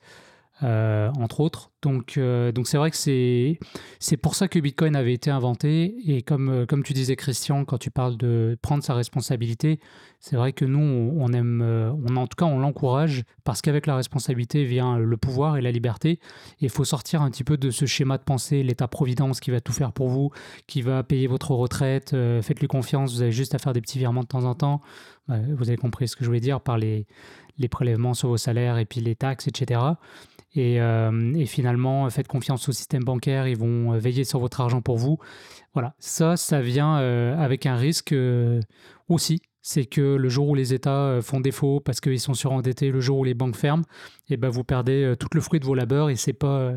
[0.63, 1.71] Euh, entre autres.
[1.81, 3.59] Donc, euh, donc c'est vrai que c'est
[3.99, 5.97] c'est pour ça que Bitcoin avait été inventé.
[6.07, 9.81] Et comme euh, comme tu disais Christian, quand tu parles de prendre sa responsabilité,
[10.19, 10.81] c'est vrai que nous
[11.19, 15.57] on, aime, on en tout cas on l'encourage parce qu'avec la responsabilité vient le pouvoir
[15.57, 16.11] et la liberté.
[16.11, 19.63] Et il faut sortir un petit peu de ce schéma de pensée, l'État-providence qui va
[19.63, 20.31] tout faire pour vous,
[20.67, 22.11] qui va payer votre retraite.
[22.43, 24.83] Faites-lui confiance, vous avez juste à faire des petits virements de temps en temps.
[25.29, 27.07] vous avez compris ce que je voulais dire par les
[27.61, 29.81] les prélèvements sur vos salaires et puis les taxes, etc.
[30.55, 34.81] Et, euh, et, finalement, faites confiance au système bancaire, ils vont veiller sur votre argent
[34.81, 35.19] pour vous.
[35.75, 38.15] Voilà, ça, ça vient avec un risque
[39.09, 39.41] aussi.
[39.63, 43.19] C'est que le jour où les États font défaut parce qu'ils sont surendettés, le jour
[43.19, 43.85] où les banques ferment,
[44.29, 46.73] et eh ben vous perdez tout le fruit de vos labeurs et c'est pas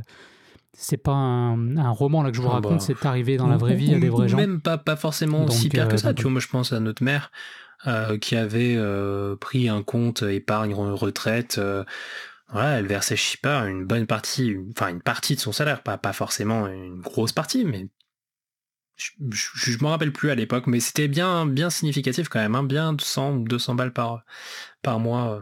[0.74, 2.80] c'est pas un, roman là que je vous ah raconte, bah.
[2.80, 4.38] c'est arrivé dans la vraie vie à des vrais gens.
[4.38, 6.13] Même pas, pas forcément si pire que ça.
[6.13, 7.32] tu vois, moi je pense à notre mère
[8.21, 8.78] qui avait
[9.39, 11.59] pris un compte épargne retraite
[12.54, 15.82] voilà, elle versait, je sais pas, une bonne partie, enfin une partie de son salaire,
[15.84, 17.89] pas, pas forcément une grosse partie, mais
[18.95, 22.64] je, je, m'en rappelle plus à l'époque, mais c'était bien, bien significatif quand même, hein,
[22.64, 24.24] bien 100 ou 200 balles par,
[24.84, 25.36] par mois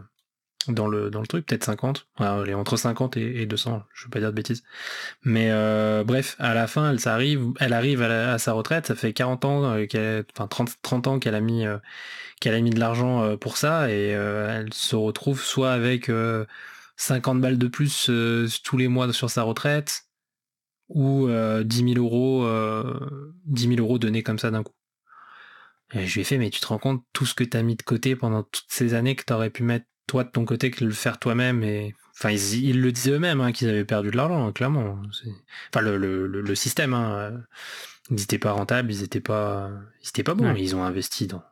[0.68, 4.10] euh, dans le, dans le truc, peut-être 50, est entre 50 et, 200, je veux
[4.10, 4.62] pas dire de bêtises.
[5.22, 9.12] Mais euh, bref, à la fin, elle, arrive, elle arrive à, sa retraite, ça fait
[9.12, 11.64] 40 ans, euh, qu'elle, enfin 30, 30 ans qu'elle a mis,
[12.40, 16.10] qu'elle a mis de l'argent pour ça, et elle se retrouve soit avec
[17.02, 20.04] 50 balles de plus euh, tous les mois sur sa retraite
[20.88, 22.46] ou 10 euh, 000 euros,
[23.46, 24.74] 10 euh, euros donnés comme ça d'un coup.
[25.94, 27.62] Et je lui ai fait, mais tu te rends compte tout ce que tu as
[27.62, 30.44] mis de côté pendant toutes ces années que tu aurais pu mettre toi de ton
[30.44, 34.10] côté que le faire toi-même et enfin ils, le disaient eux-mêmes hein, qu'ils avaient perdu
[34.10, 35.00] de l'argent hein, clairement
[35.70, 37.32] enfin le, le, le, système hein,
[38.10, 39.70] ils n'étaient pas rentables ils étaient pas
[40.02, 41.44] ils étaient pas bons ils ont investi dans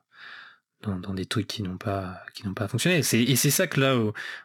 [0.82, 2.98] dans, des trucs qui n'ont pas qui n'ont pas fonctionné.
[2.98, 3.96] et c'est ça que là,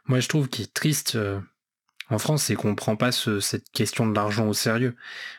[0.05, 1.39] moi je trouve qui est triste euh,
[2.09, 4.95] en France, c'est qu'on prend pas cette question de l'argent au sérieux.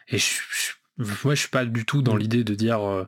[0.08, 0.40] Et je,
[1.24, 3.06] moi je suis pas du tout dans l'idée de dire euh,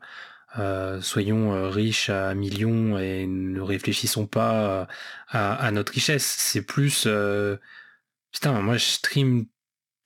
[0.58, 4.86] euh, soyons riches à millions et ne réfléchissons pas
[5.28, 6.26] à notre richesse.
[6.38, 7.08] C'est plus
[8.32, 9.46] putain, moi je stream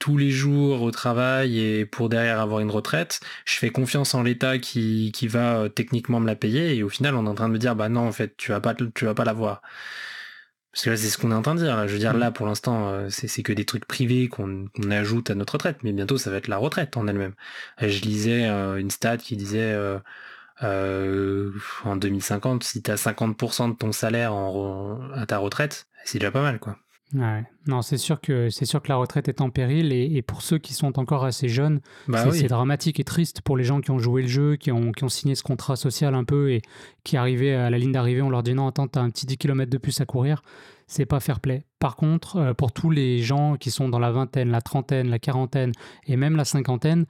[0.03, 4.25] tous les jours au travail et pour derrière avoir une retraite, je fais confiance en
[4.25, 7.37] l'État qui, qui va euh, techniquement me la payer et au final on est en
[7.37, 9.63] train de me dire bah non en fait tu vas pas tu vas pas l'avoir.
[10.73, 11.87] Parce que là c'est ce qu'on est en train de dire.
[11.87, 15.37] Je veux dire là pour l'instant euh, c'est que des trucs privés qu'on ajoute à
[15.37, 17.35] notre retraite, mais bientôt ça va être la retraite en elle-même.
[17.81, 19.77] Je lisais euh, une stat qui disait
[20.61, 26.33] en 2050 si tu as 50% de ton salaire en, à ta retraite, c'est déjà
[26.33, 26.82] pas mal quoi.
[27.15, 27.45] Ouais.
[27.67, 30.59] Non, c'est sûr que c'est sûr que la retraite est en péril et, pour ceux
[30.59, 33.99] qui sont encore assez jeunes, bah c'est dramatique et triste pour les gens qui ont
[33.99, 36.63] joué le jeu, qui ont, qui ont signé ce contrat social un peu et
[37.05, 39.37] qui arrivaient à la ligne d'arrivée, on leur dit non, attends, t'as un petit 10
[39.37, 40.43] km de plus à courir.
[40.87, 41.65] C'est pas fair play.
[41.79, 45.19] Par contre, euh, pour tous les gens qui sont dans la vingtaine, la trentaine, la
[45.19, 45.73] quarantaine
[46.07, 47.07] et même la cinquantaine,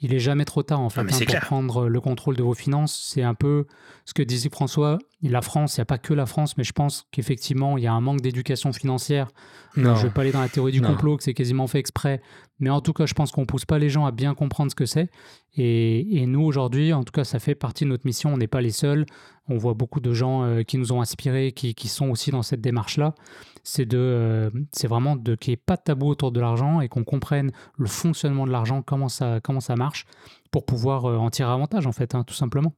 [0.00, 2.54] il est jamais trop tard en fait ah, hein, pour prendre le contrôle de vos
[2.54, 3.08] finances.
[3.12, 3.66] C'est un peu
[4.04, 4.98] ce que disait François.
[5.22, 7.86] La France, il n'y a pas que la France, mais je pense qu'effectivement, il y
[7.86, 9.28] a un manque d'éducation financière.
[9.76, 9.94] Non.
[9.94, 12.20] Je ne vais pas aller dans la théorie du complot, que c'est quasiment fait exprès.
[12.58, 14.70] Mais en tout cas, je pense qu'on ne pousse pas les gens à bien comprendre
[14.70, 15.10] ce que c'est.
[15.58, 18.32] Et, nous, aujourd'hui, en tout cas, ça fait partie de notre mission.
[18.32, 19.06] On n'est pas les seuls.
[19.48, 22.60] On voit beaucoup de gens euh, qui nous ont inspirés, qui, sont aussi dans cette
[22.60, 23.14] démarche-là.
[23.62, 24.50] C'est euh,
[24.84, 27.86] vraiment de qu'il n'y ait pas de tabou autour de l'argent et qu'on comprenne le
[27.86, 30.06] fonctionnement de l'argent, comment ça, comment ça marche,
[30.50, 32.72] pour pouvoir euh, en tirer avantage, en fait, hein, tout simplement.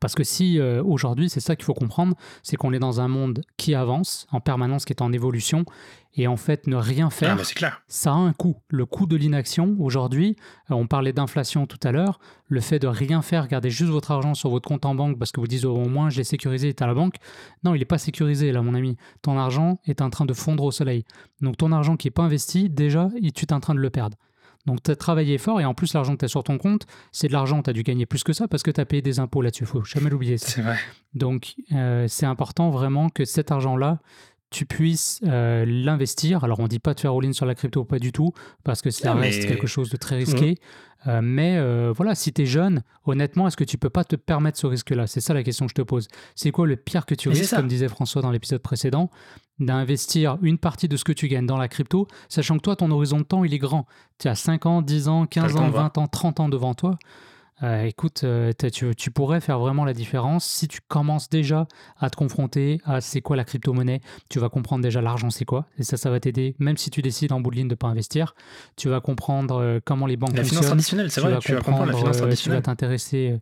[0.00, 3.08] Parce que si euh, aujourd'hui, c'est ça qu'il faut comprendre, c'est qu'on est dans un
[3.08, 5.64] monde qui avance en permanence, qui est en évolution,
[6.16, 7.80] et en fait, ne rien faire, clair.
[7.86, 8.56] ça a un coût.
[8.68, 10.36] Le coût de l'inaction, aujourd'hui,
[10.70, 12.18] euh, on parlait d'inflation tout à l'heure,
[12.48, 15.30] le fait de rien faire, garder juste votre argent sur votre compte en banque parce
[15.30, 17.16] que vous dites au moins je l'ai sécurisé, il est à la banque.
[17.62, 18.96] Non, il n'est pas sécurisé là, mon ami.
[19.22, 21.04] Ton argent est en train de fondre au soleil.
[21.40, 24.16] Donc ton argent qui n'est pas investi, déjà, tu es en train de le perdre.
[24.68, 26.86] Donc tu as travaillé fort et en plus l'argent que tu as sur ton compte,
[27.10, 29.00] c'est de l'argent, tu as dû gagner plus que ça parce que tu as payé
[29.00, 30.36] des impôts là-dessus, faut jamais l'oublier.
[30.36, 30.76] C'est vrai.
[31.14, 33.98] Donc euh, c'est important vraiment que cet argent-là,
[34.50, 36.44] tu puisses euh, l'investir.
[36.44, 38.32] Alors, on ne dit pas de faire all-in sur la crypto, pas du tout,
[38.64, 40.52] parce que ça reste quelque chose de très risqué.
[40.52, 41.08] Mmh.
[41.08, 44.58] Euh, mais voilà, si tu es jeune, honnêtement, est-ce que tu peux pas te permettre
[44.58, 45.06] ce risque-là?
[45.06, 46.08] C'est ça la question que je te pose.
[46.34, 49.10] C'est quoi le pire que tu risques, comme disait François dans l'épisode précédent
[49.58, 52.90] d'investir une partie de ce que tu gagnes dans la crypto, sachant que toi, ton
[52.90, 53.86] horizon de temps, il est grand.
[54.18, 56.98] Tu as 5 ans, 10 ans, 15 ans, 20 ans, 30 ans devant toi.
[57.62, 58.52] Euh, écoute, euh,
[58.96, 61.66] tu, pourrais faire vraiment la différence si tu commences déjà
[61.98, 64.00] à te confronter à c'est quoi la crypto-monnaie.
[64.30, 65.66] Tu vas comprendre déjà l'argent, c'est quoi.
[65.78, 67.76] Et ça, ça va t'aider, même si tu décides en bout de ligne de ne
[67.76, 68.34] pas investir.
[68.76, 70.56] Tu vas comprendre euh, comment les banques la fonctionnent.
[70.56, 71.38] La finance traditionnelle, c'est vrai.
[71.40, 72.60] Tu vas comprendre la finance traditionnelle.
[72.60, 73.38] Tu vas t'intéresser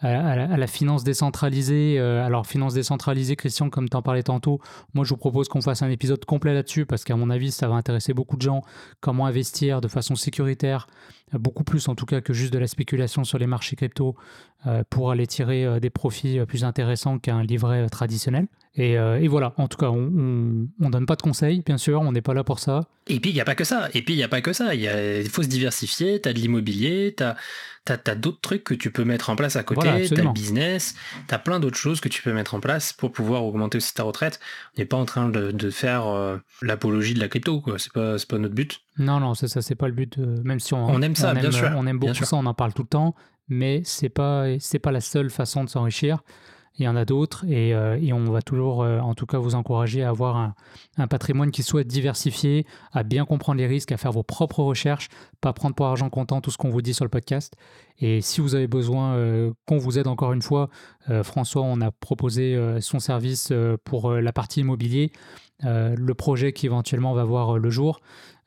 [0.00, 1.98] à, la, finance décentralisée.
[1.98, 4.60] Euh, alors, finance décentralisée, Christian, comme tu en parlais tantôt,
[4.92, 7.68] moi je vous propose qu'on fasse un épisode complet là-dessus parce qu'à mon avis, ça
[7.68, 8.62] va intéresser beaucoup de gens.
[9.00, 10.86] Comment investir de façon sécuritaire,
[11.34, 14.16] euh, beaucoup plus en tout cas que juste de la spéculation sur les marchés crypto
[14.66, 18.46] euh, pour aller tirer des profits plus intéressants qu'un livret traditionnel.
[18.76, 22.00] Et, euh, et, voilà, en tout cas, on ne donne pas de conseils, bien sûr,
[22.00, 22.88] on n'est pas là pour ça.
[23.06, 23.88] Et puis, il n'y a pas que ça.
[23.94, 24.74] Et puis, il n'y a pas que ça.
[24.74, 27.36] Il faut se diversifier, tu as de l'immobilier, tu as,
[27.86, 30.96] as, d'autres trucs que tu peux mettre en place à côté, tu as le business,
[31.28, 33.94] tu as plein d'autres choses que tu peux mettre en place pour pouvoir augmenter aussi
[33.94, 34.40] ta retraite.
[34.76, 37.78] On n'est pas en train de, de faire euh, l'apologie de la crypto, quoi.
[37.78, 38.80] C'est pas, pas notre but.
[38.98, 40.18] Non, non, c'est ça, c'est pas le but.
[40.18, 41.70] même si on, on aime ça, bien sûr.
[41.76, 43.14] On aime beaucoup ça, on en parle tout le temps,
[43.48, 44.46] mais c'est pas,
[44.82, 46.24] pas la seule façon de s'enrichir
[46.78, 49.54] il y en a d'autres et, euh, on va toujours, euh, en tout cas, vous
[49.54, 50.54] encourager à avoir un,
[50.96, 55.08] un, patrimoine qui soit diversifié, à bien comprendre les risques, à faire vos propres recherches,
[55.40, 57.54] pas prendre pour argent comptant tout ce qu'on vous dit sur le podcast.
[58.00, 60.68] Et si vous avez besoin euh, qu'on vous aide encore une fois,
[61.22, 63.52] François, on a proposé son service
[63.84, 65.12] pour la partie immobilier,
[65.62, 68.00] le projet qui éventuellement va voir le jour.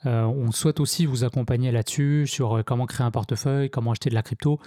[0.06, 4.24] on souhaite aussi vous accompagner là-dessus sur comment créer un portefeuille, comment acheter de la
[4.24, 4.60] crypto.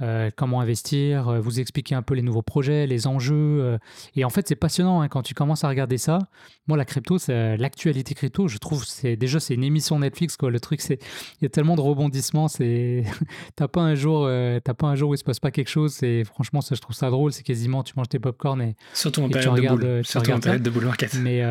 [0.00, 3.34] Euh, comment investir, euh, vous expliquer un peu les nouveaux projets, les enjeux.
[3.34, 3.78] Euh.
[4.14, 6.20] et en fait, c'est passionnant hein, quand tu commences à regarder ça.
[6.68, 8.46] Moi, la crypto, c'est l'actualité crypto.
[8.46, 10.50] Je trouve c'est déjà c'est une émission Netflix quoi.
[10.50, 11.00] Le truc, c'est
[11.40, 12.46] il y a tellement de rebondissements.
[12.46, 13.04] C'est
[13.56, 14.28] t'as pas un jour,
[14.62, 15.94] t'as pas un jour où il se passe pas quelque chose.
[15.94, 17.32] C'est franchement, ça, je trouve ça drôle.
[17.32, 20.04] C'est quasiment tu manges tes popcorn et surtout en période de boule.
[20.04, 21.14] Surtout en période de boule market.
[21.14, 21.42] Mais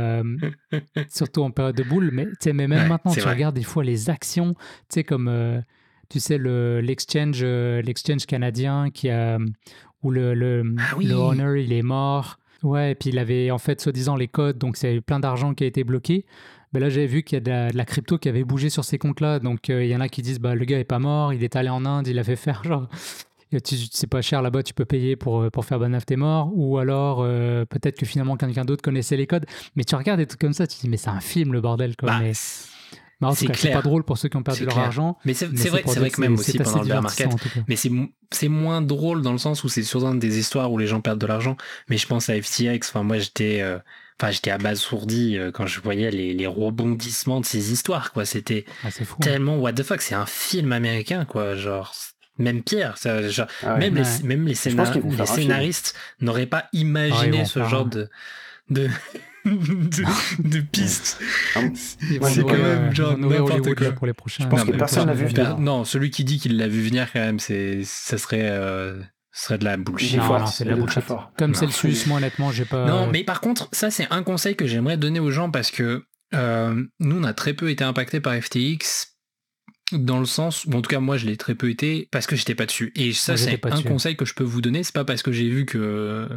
[1.09, 2.11] surtout en période de boule.
[2.13, 4.53] Mais mais même maintenant, tu regardes des fois les actions.
[4.53, 5.63] Tu sais comme
[6.09, 9.37] tu sais, l'exchange le, l'exchange canadien qui a,
[10.03, 12.37] où le, le, ah le owner, il est mort.
[12.63, 15.63] Ouais, et puis il avait en fait, soi-disant, les codes, donc c'est plein d'argent qui
[15.63, 16.25] a été bloqué.
[16.73, 18.97] Mais là, j'avais vu qu'il y a de la, crypto qui avait bougé sur ces
[18.97, 19.39] comptes-là.
[19.39, 21.43] Donc euh, il y en a qui disent, bah, le gars est pas mort, il
[21.43, 22.87] est allé en Inde, il a fait faire genre.
[23.63, 26.51] C'est pas cher là-bas, tu peux payer pour, euh, pour faire bonne t'es mort.
[26.53, 29.45] Ou alors, euh, peut-être que finalement, quelqu'un d'autre connaissait les codes.
[29.77, 31.61] Mais tu regardes des trucs comme ça, tu te dis, mais c'est un film, le
[31.61, 31.95] bordel.
[31.95, 32.09] Quoi.
[32.09, 32.25] Bah,
[33.34, 35.18] c'est pas drôle pour ceux qui ont perdu leur argent.
[35.26, 37.30] Mais c'est vrai, vrai que même aussi pendant le bear market.
[37.68, 41.01] Mais c'est moins drôle dans le sens où c'est souvent des histoires où les gens
[41.01, 41.57] perdent de l'argent.
[41.89, 42.89] Mais je pense à FTX.
[42.89, 43.80] Enfin, moi, j'étais, euh,
[44.20, 48.11] enfin, j'étais abasourdi euh, quand je voyais les, les, rebondissements de ces histoires.
[48.11, 49.05] Quoi, c'était ah, hein.
[49.22, 50.01] tellement what the fuck.
[50.01, 51.55] C'est un film américain, quoi.
[51.55, 51.93] Genre,
[52.38, 57.45] même pire, ça, genre, ah même, les, même les, les scénaristes n'auraient pas imaginé ah,
[57.45, 58.09] ce genre de,
[58.70, 58.89] de
[60.39, 61.19] de, pistes.
[61.55, 63.91] Ah c'est quand même genre n'importe quoi.
[63.91, 64.43] Pour les prochains.
[64.43, 65.57] Je pense que personne l'a vu venir.
[65.57, 69.57] Non, celui qui dit qu'il l'a vu venir quand même, c'est ça serait euh, serait
[69.57, 70.17] de la bullshit.
[70.17, 71.03] Non, c'est de la bullshit.
[71.37, 72.85] Comme Celsius, moi honnêtement, j'ai pas.
[72.85, 76.03] Non, mais par contre, ça c'est un conseil que j'aimerais donner aux gens parce que
[76.33, 79.15] euh, nous on a très peu été impacté par FTX
[79.93, 82.55] dans le sens en tout cas moi je l'ai très peu été parce que j'étais
[82.55, 85.23] pas dessus et ça c'est un conseil que je peux vous donner c'est pas parce
[85.23, 86.27] que j'ai vu que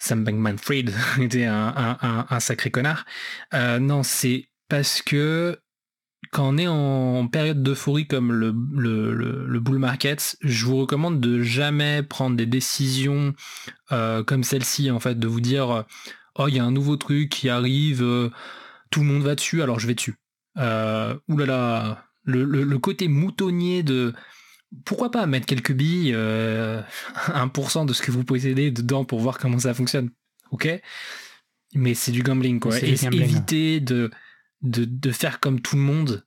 [0.00, 3.04] Sam Bankman-Fried était un, sacré connard.
[3.54, 5.60] Euh, non, c'est parce que
[6.32, 11.42] quand on est en période d'euphorie comme le, le, bull market, je vous recommande de
[11.42, 13.34] jamais prendre des décisions
[13.92, 15.84] euh, comme celle-ci, en fait, de vous dire
[16.36, 18.30] oh il y a un nouveau truc qui arrive, euh,
[18.90, 20.16] tout le monde va dessus, alors je vais dessus.
[20.56, 24.12] Euh, oulala, le, le, côté moutonnier de
[24.84, 26.82] pourquoi pas mettre quelques billes, 1% euh,
[27.84, 30.10] de ce que vous possédez dedans pour voir comment ça fonctionne.
[30.50, 30.68] Ok?
[31.74, 32.76] Mais c'est du gambling, quoi.
[32.78, 34.10] Et éviter de,
[34.62, 36.26] de, faire comme tout le monde,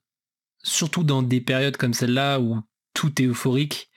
[0.62, 2.58] surtout dans des périodes comme celle-là où
[2.94, 3.90] tout est euphorique,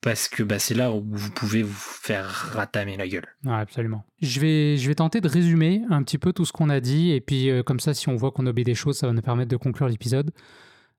[0.00, 3.26] parce que bah, c'est là où vous pouvez vous faire ratamer la gueule.
[3.46, 4.04] absolument.
[4.20, 7.12] Je vais, je vais tenter de résumer un petit peu tout ce qu'on a dit,
[7.12, 9.22] et puis euh, comme ça, si on voit qu'on oublie des choses, ça va nous
[9.22, 10.32] permettre de conclure l'épisode.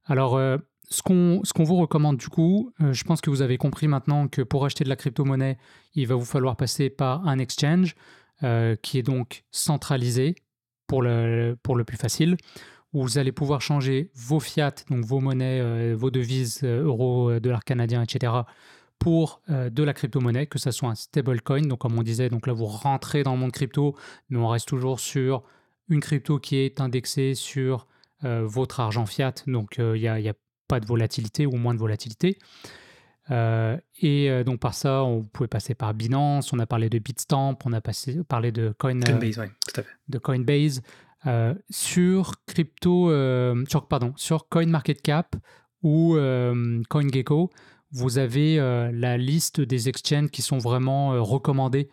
[0.05, 0.57] Alors, euh,
[0.89, 4.41] ce qu'on vous recommande du coup, euh, je pense que vous avez compris maintenant que
[4.41, 5.57] pour acheter de la crypto-monnaie,
[5.95, 7.95] il va vous falloir passer par un exchange
[8.43, 10.35] euh, qui est donc centralisé
[10.87, 12.37] pour le, pour le plus facile,
[12.91, 17.63] où vous allez pouvoir changer vos fiat, donc vos monnaies, euh, vos devises, euros, dollars
[17.63, 18.33] canadiens, etc.,
[18.99, 21.63] pour de la crypto-monnaie, que ce soit un stablecoin.
[21.63, 23.97] Donc comme on disait, donc là vous rentrez dans le monde crypto,
[24.29, 25.43] mais on reste toujours sur
[25.89, 27.85] une crypto qui est indexée sur
[28.21, 29.33] votre argent fiat.
[29.45, 30.33] Donc il y a, y a
[30.73, 32.39] pas de volatilité ou moins de volatilité.
[33.29, 36.97] Euh, et euh, donc par ça, on pouvait passer par Binance, on a parlé de
[36.97, 39.89] Bitstamp, on a passé, parlé de Coin, euh, Coinbase, tout à fait.
[40.09, 40.81] de Coinbase.
[41.69, 43.11] sur crypto,
[43.69, 45.35] sur, pardon, sur CoinMarketCap
[45.83, 46.17] ou
[46.89, 47.51] CoinGecko,
[47.91, 48.57] vous avez
[48.91, 51.87] la liste des exchanges qui sont vraiment recommandés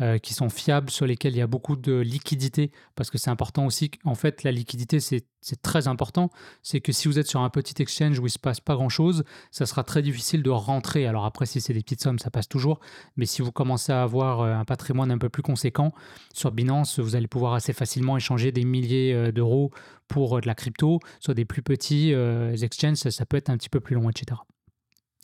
[0.00, 3.30] euh, qui sont fiables, sur lesquels il y a beaucoup de liquidité, parce que c'est
[3.30, 3.92] important aussi.
[4.04, 5.24] En fait, la liquidité, c'est
[5.62, 6.30] très important.
[6.62, 8.74] C'est que si vous êtes sur un petit exchange où il ne se passe pas
[8.74, 9.22] grand-chose,
[9.52, 11.06] ça sera très difficile de rentrer.
[11.06, 12.80] Alors après, si c'est des petites sommes, ça passe toujours.
[13.16, 15.92] Mais si vous commencez à avoir euh, un patrimoine un peu plus conséquent,
[16.32, 19.70] sur Binance, vous allez pouvoir assez facilement échanger des milliers euh, d'euros
[20.08, 20.98] pour de la crypto.
[21.20, 22.12] Sur des plus petits
[22.60, 24.40] exchanges, ça, ça peut être un petit peu plus long, etc.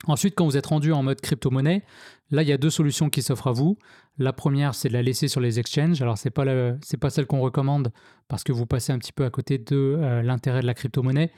[0.06, 1.82] Ensuite, quand vous êtes rendu en mode crypto-monnaie,
[2.30, 3.76] là, il y a deux solutions qui s'offrent à vous.
[4.18, 6.00] La première, c'est de la laisser sur les exchanges.
[6.02, 6.44] Alors, ce n'est pas,
[7.00, 7.92] pas celle qu'on recommande
[8.28, 11.32] parce que vous passez un petit peu à côté de euh, l'intérêt de la crypto-monnaie.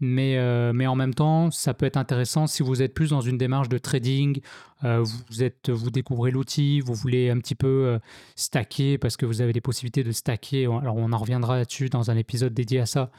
[0.00, 3.20] Mais, euh, mais en même temps, ça peut être intéressant si vous êtes plus dans
[3.20, 4.40] une démarche de trading,
[4.84, 7.98] euh, vous, êtes, vous découvrez l'outil, vous voulez un petit peu
[8.36, 10.66] stacker parce que vous avez des possibilités de stacker.
[10.66, 13.10] Alors on en reviendra là-dessus dans un épisode dédié à ça.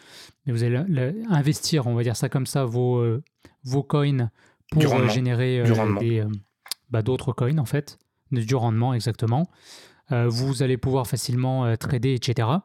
[0.45, 0.81] Mais vous allez
[1.29, 3.05] investir, on va dire ça comme ça, vos,
[3.65, 4.29] vos coins
[4.71, 5.63] pour générer
[5.99, 6.23] des,
[6.89, 7.97] bah, d'autres coins en fait,
[8.31, 9.49] du rendement exactement.
[10.09, 12.59] vous allez pouvoir facilement trader, etc.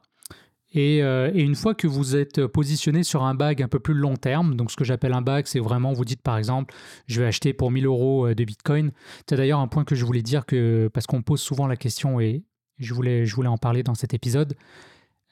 [0.77, 4.17] Euh, et, une fois que vous êtes positionné sur un bag un peu plus long
[4.17, 6.75] terme, donc ce que j'appelle un bag, c'est vraiment, vous dites par exemple,
[7.07, 8.91] je vais acheter pour 1000 euros euh, de Bitcoin.
[9.29, 12.21] C'est d'ailleurs un point que je voulais dire, que, parce qu'on pose souvent la question
[12.21, 12.45] et
[12.79, 14.55] je voulais, je voulais en parler dans cet épisode.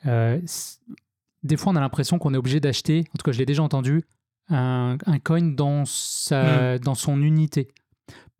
[0.06, 0.40] Euh,
[1.42, 3.62] des fois, on a l'impression qu'on est obligé d'acheter, en tout cas, je l'ai déjà
[3.62, 4.04] entendu,
[4.48, 6.78] un, coin dans, sa, hmm.
[6.80, 7.68] dans son unité.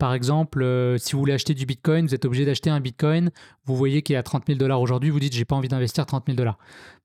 [0.03, 0.67] Par exemple,
[0.99, 3.31] si vous voulez acheter du Bitcoin, vous êtes obligé d'acheter un Bitcoin.
[3.67, 6.07] Vous voyez qu'il est à 30 000 dollars aujourd'hui, vous dites j'ai pas envie d'investir
[6.07, 6.59] 30 000 dollars.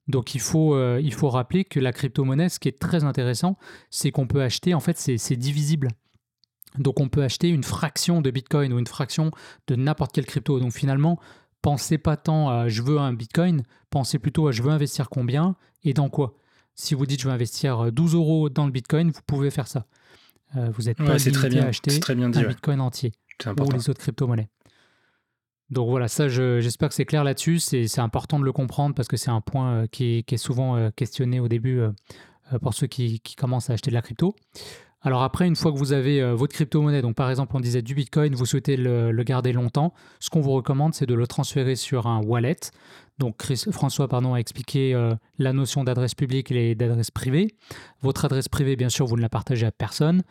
[0.07, 3.55] Donc il faut, euh, il faut rappeler que la crypto-monnaie, ce qui est très intéressant,
[3.91, 5.89] c'est qu'on peut acheter, en fait, c'est divisible.
[6.79, 9.29] Donc on peut acheter une fraction de Bitcoin ou une fraction
[9.67, 10.59] de n'importe quelle crypto.
[10.59, 11.19] Donc finalement,
[11.61, 15.55] pensez pas tant à je veux un Bitcoin, pensez plutôt à je veux investir combien
[15.83, 16.33] et dans quoi.
[16.73, 19.85] Si vous dites je veux investir 12 euros dans le Bitcoin, vous pouvez faire ça.
[20.55, 23.11] Euh, vous n'êtes pas limité à acheter un Bitcoin entier
[23.45, 24.49] ou les autres crypto-monnaies.
[25.69, 27.59] Donc voilà, ça, j'espère que c'est clair là-dessus.
[27.59, 30.89] C'est important de le comprendre parce que c'est un point euh, qui, est souvent euh,
[30.95, 31.91] questionné au début euh,
[32.61, 34.35] pour ceux qui, commencent à acheter de la crypto.
[35.01, 37.93] Alors après, une fois que vous avez votre crypto-monnaie, donc par exemple on disait du
[37.93, 42.07] Bitcoin, vous souhaitez le, garder longtemps, ce qu'on vous recommande, c'est de le transférer sur
[42.07, 42.57] un wallet.
[43.19, 43.35] Donc
[43.71, 44.93] François pardon, a expliqué
[45.39, 47.55] la notion d'adresse publique et d'adresse privée.
[48.01, 50.23] Votre adresse privée, bien sûr, vous ne la partagez à personne.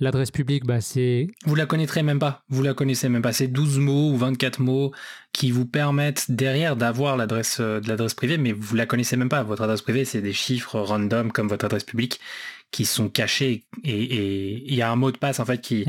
[0.00, 1.28] L'adresse publique, bah, c'est...
[1.46, 2.42] Vous la connaîtrez même pas.
[2.48, 3.32] Vous la connaissez même pas.
[3.32, 4.92] C'est 12 mots ou 24 mots
[5.32, 9.28] qui vous permettent derrière d'avoir l'adresse euh, de l'adresse privée, mais vous la connaissez même
[9.28, 9.42] pas.
[9.42, 12.20] Votre adresse privée, c'est des chiffres random comme votre adresse publique
[12.72, 15.86] qui sont cachés et il y a un mot de passe en fait qui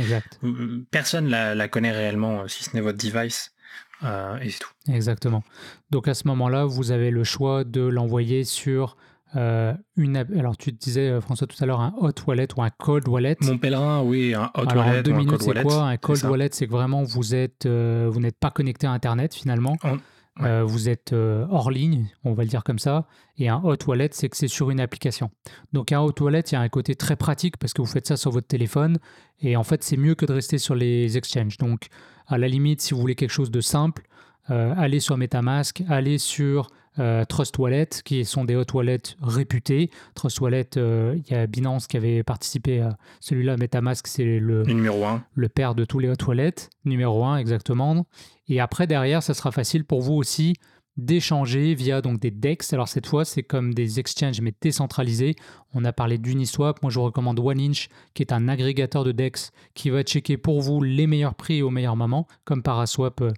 [0.92, 3.55] personne la, la connaît réellement si ce n'est votre device
[4.04, 4.72] euh, et c'est tout.
[4.92, 5.44] Exactement.
[5.90, 8.98] Donc à ce moment-là, vous avez le choix de l'envoyer sur
[9.36, 12.70] euh, une, alors tu disais euh, François tout à l'heure un hot wallet ou un
[12.70, 13.36] cold wallet.
[13.42, 15.00] Mon pèlerin, oui, un hot wallet.
[15.00, 18.20] En deux minutes, c'est quoi Un cold wallet, c'est que vraiment vous êtes, euh, vous
[18.20, 19.78] n'êtes pas connecté à Internet finalement.
[20.38, 23.08] vous êtes hors ligne, on va le dire comme ça.
[23.38, 25.32] Et un hot wallet, c'est que c'est sur une application.
[25.74, 28.08] Donc un hot wallet, il y a un côté très pratique parce que vous faites
[28.08, 29.00] ça sur votre téléphone.
[29.42, 31.58] Et en fait, c'est mieux que de rester sur les exchanges.
[31.58, 31.88] Donc
[32.28, 34.04] à la limite, si vous voulez quelque chose de simple,
[34.48, 39.90] allez sur MetaMask, allez sur euh, Trust Wallet, qui sont des hot wallets réputés.
[40.14, 43.58] Trust Wallet, euh, il y a Binance qui avait participé à celui-là.
[43.58, 45.24] MetaMask, c'est le, numéro 1.
[45.34, 46.70] le père de tous les hot wallets.
[46.86, 48.06] Numéro 1, exactement.
[48.48, 50.56] Et après, derrière, ça sera facile pour vous aussi
[50.98, 52.74] d'échanger via donc des DEX.
[52.74, 55.36] Alors cette fois, c'est comme des exchanges mais décentralisés.
[55.74, 56.82] On a parlé d'Uniswap.
[56.82, 60.62] Moi, je vous recommande OneInch, qui est un agrégateur de DEX qui va checker pour
[60.62, 63.32] vous les meilleurs prix au meilleur moment, comme Paraswap euh,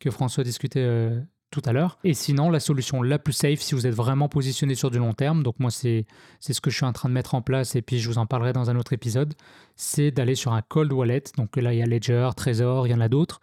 [0.00, 1.12] que François discutait
[1.54, 1.98] tout à l'heure.
[2.02, 5.12] Et sinon, la solution la plus safe, si vous êtes vraiment positionné sur du long
[5.12, 6.04] terme, donc moi c'est
[6.40, 8.26] ce que je suis en train de mettre en place et puis je vous en
[8.26, 9.34] parlerai dans un autre épisode,
[9.76, 11.22] c'est d'aller sur un cold wallet.
[11.36, 13.40] Donc là, il y a Ledger, Trésor, il y en a d'autres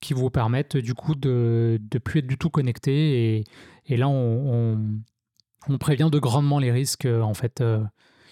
[0.00, 3.36] qui vous permettent du coup de ne plus être du tout connecté.
[3.36, 3.44] Et,
[3.86, 4.78] et là, on,
[5.68, 7.82] on, prévient de grandement les risques euh, en fait euh,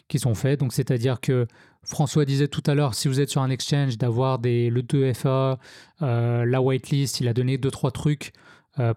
[0.09, 0.61] qui sont faits.
[0.61, 1.47] Donc c'est-à-dire que
[1.85, 5.59] François disait tout à l'heure, si vous êtes sur un exchange, d'avoir le 2FA,
[6.03, 8.33] euh, la whitelist, il a donné deux trois trucs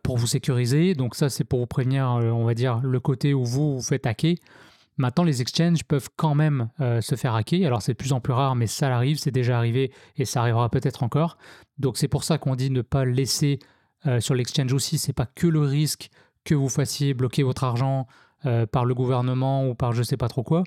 [0.04, 0.94] pour vous sécuriser.
[0.94, 4.06] Donc ça, c'est pour vous prévenir, on va dire, le côté où vous vous faites
[4.06, 4.36] hacker.
[4.98, 7.66] Maintenant, les exchanges peuvent quand même se faire hacker.
[7.66, 10.42] Alors, c'est de plus en plus rare, mais ça arrive, c'est déjà arrivé et ça
[10.42, 11.36] arrivera peut-être encore.
[11.82, 13.60] Donc, c'est pour ça qu'on dit ne pas laisser
[14.20, 14.98] sur l'exchange aussi.
[14.98, 16.10] C'est pas que le risque
[16.44, 18.08] que vous fassiez bloquer votre argent
[18.72, 20.64] par le gouvernement ou par je sais pas trop quoi,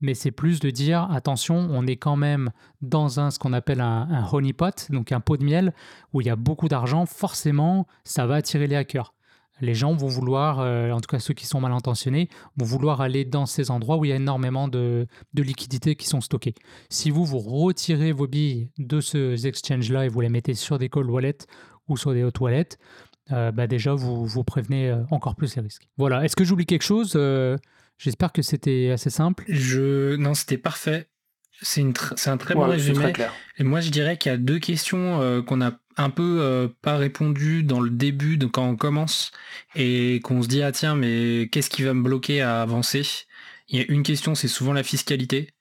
[0.00, 2.50] mais c'est plus de dire attention, on est quand même
[2.80, 5.74] dans un ce qu'on appelle un, honeypot, donc un pot de miel
[6.12, 7.06] où il y a beaucoup d'argent.
[7.06, 9.12] Forcément, ça va attirer les hackers.
[9.60, 13.00] Les gens vont vouloir, euh, en tout cas ceux qui sont mal intentionnés, vont vouloir
[13.00, 16.54] aller dans ces endroits où il y a énormément de, liquidités qui sont stockées.
[16.88, 20.88] Si vous vous retirez vos billes de ces exchanges-là et vous les mettez sur des
[20.88, 21.46] cold wallets
[21.88, 22.78] ou sur des hot wallets,
[23.32, 25.88] euh, bah déjà vous, vous prévenez euh, encore plus les risques.
[25.96, 26.24] Voilà.
[26.24, 27.18] Est-ce que j'oublie quelque chose
[27.98, 29.44] J'espère que c'était assez simple.
[29.46, 30.16] Je...
[30.16, 31.09] Non, c'était parfait.
[31.62, 31.82] C'est
[32.28, 33.12] un très bon résumé.
[33.58, 36.68] Et moi, je dirais qu'il y a deux questions euh, qu'on a un peu euh,
[36.80, 39.32] pas répondu dans le début, de quand on commence,
[39.74, 43.02] et qu'on se dit ah tiens, mais qu'est-ce qui va me bloquer à avancer?
[43.68, 45.52] Il y a une question, c'est souvent la fiscalité.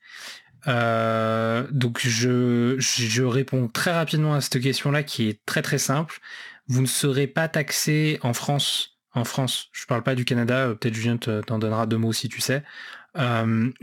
[0.65, 6.19] donc je, je réponds très rapidement à cette question-là qui est très très simple.
[6.67, 8.98] Vous ne serez pas taxé en France.
[9.23, 12.63] France, je parle pas du Canada, peut-être Julien t'en donnera deux mots si tu sais.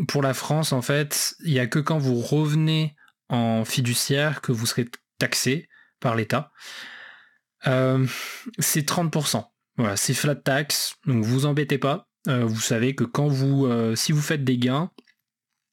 [0.08, 2.94] pour la France, en fait, il n'y a que quand vous revenez
[3.28, 4.86] en fiduciaire que vous serez
[5.18, 5.68] taxé
[6.00, 6.52] par l'État.
[7.62, 9.44] c'est 30%.
[9.78, 12.08] Voilà, c'est flat tax, donc vous embêtez pas.
[12.28, 14.90] Euh, vous savez que quand vous, euh, si vous faites des gains,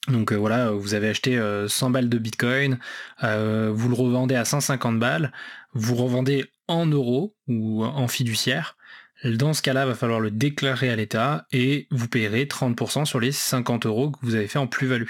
[0.09, 2.79] donc euh, voilà, vous avez acheté 100 balles de Bitcoin,
[3.21, 5.31] vous le revendez à 150 balles,
[5.73, 8.77] vous revendez en euros ou en fiduciaire.
[9.23, 13.31] Dans ce cas-là, va falloir le déclarer à l'État et vous payerez 30% sur les
[13.31, 15.07] 50 euros que vous avez fait en plus-value.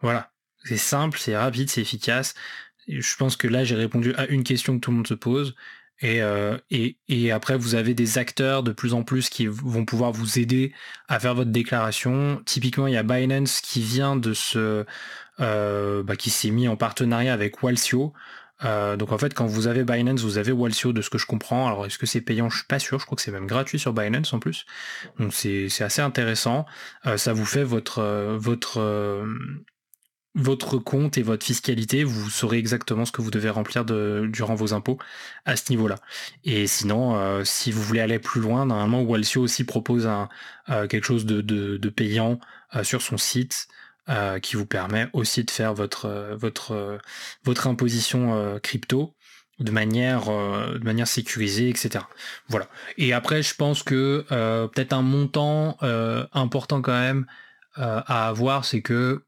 [0.00, 0.32] Voilà,
[0.64, 2.34] c'est simple, c'est rapide, c'est efficace.
[2.88, 5.54] Je pense que là, j'ai répondu à une question que tout le monde se pose.
[6.02, 10.12] Euh, et, et, après, vous avez des acteurs de plus en plus qui vont pouvoir
[10.12, 10.72] vous aider
[11.08, 12.42] à faire votre déclaration.
[12.44, 14.84] Typiquement, il y a Binance qui vient de se,
[15.40, 18.12] euh, bah, qui s'est mis en partenariat avec Walsio.
[18.62, 21.26] Euh, donc en fait, quand vous avez Binance, vous avez Walsio de ce que je
[21.26, 21.66] comprends.
[21.66, 22.48] Alors est-ce que c'est payant?
[22.50, 22.98] Je suis pas sûr.
[22.98, 24.66] Je crois que c'est même gratuit sur Binance en plus.
[25.18, 26.66] Donc c'est assez intéressant.
[27.16, 28.02] ça vous fait votre
[28.36, 28.80] votre
[30.34, 34.74] votre compte et votre fiscalité, vous saurez exactement ce que vous devez remplir durant vos
[34.74, 34.98] impôts
[35.44, 35.96] à ce niveau-là.
[36.42, 40.08] Et sinon, euh, si vous voulez aller plus loin, normalement, Walsio aussi propose
[40.68, 42.40] euh, quelque chose de, payant
[42.74, 43.68] euh, sur son site
[44.42, 46.98] qui vous permet aussi de faire votre, votre,
[47.44, 49.14] votre imposition crypto
[49.60, 52.04] de manière, de manière sécurisée, etc.
[52.48, 52.68] Voilà.
[52.98, 54.24] Et après, je pense que
[54.66, 55.78] peut-être un montant
[56.32, 57.26] important quand même
[57.76, 59.24] à avoir, c'est que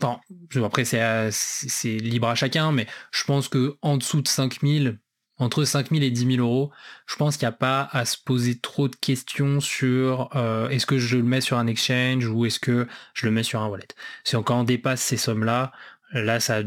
[0.00, 0.20] Enfin,
[0.64, 4.98] après, c'est libre à chacun, mais je pense que en dessous de 5000,
[5.42, 6.70] entre 5000 et 10 000 euros,
[7.06, 10.86] je pense qu'il n'y a pas à se poser trop de questions sur euh, est-ce
[10.86, 13.66] que je le mets sur un exchange ou est-ce que je le mets sur un
[13.66, 13.88] wallet.
[14.24, 15.72] Si encore on dépasse ces sommes-là,
[16.12, 16.62] là, ça, a,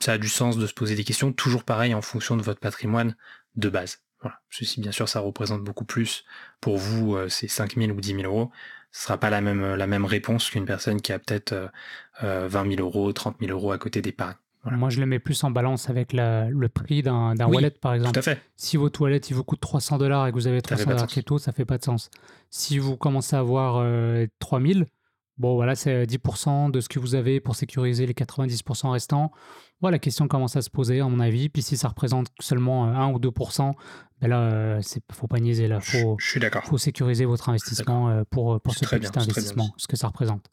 [0.00, 2.60] ça a du sens de se poser des questions, toujours pareil en fonction de votre
[2.60, 3.16] patrimoine
[3.54, 4.00] de base.
[4.20, 4.40] Voilà.
[4.50, 6.24] Si bien sûr ça représente beaucoup plus
[6.60, 8.50] pour vous, euh, c'est 5 000 ou 10 000 euros,
[8.90, 11.70] ce sera pas la même, la même réponse qu'une personne qui a peut-être
[12.22, 14.36] 20 euh, 000 euh, euros, 30 000 euros à côté d'épargne.
[14.72, 18.14] Moi, je le mets plus en balance avec le prix d'un wallet, par exemple.
[18.14, 18.40] Tout à fait.
[18.56, 21.38] Si votre wallet il vous coûte 300 dollars et que vous avez 300 dollars crypto,
[21.38, 22.10] ça fait pas de sens.
[22.50, 23.84] Si vous commencez à avoir
[24.38, 24.84] 3000, euh,
[25.38, 29.32] bon, voilà, c'est 10% de ce que vous avez pour sécuriser les 90% restants.
[29.80, 31.48] Voilà, la question commence à se poser, à mon avis.
[31.48, 33.72] Puis si ça représente seulement 1 ou 2%,
[34.20, 34.80] ben là, euh,
[35.12, 35.68] faut pas niaiser.
[35.68, 36.64] Là, faut, je, suis d'accord.
[36.64, 40.50] Faut sécuriser votre investissement euh, pour pour ce petit investissement, ce que ça représente.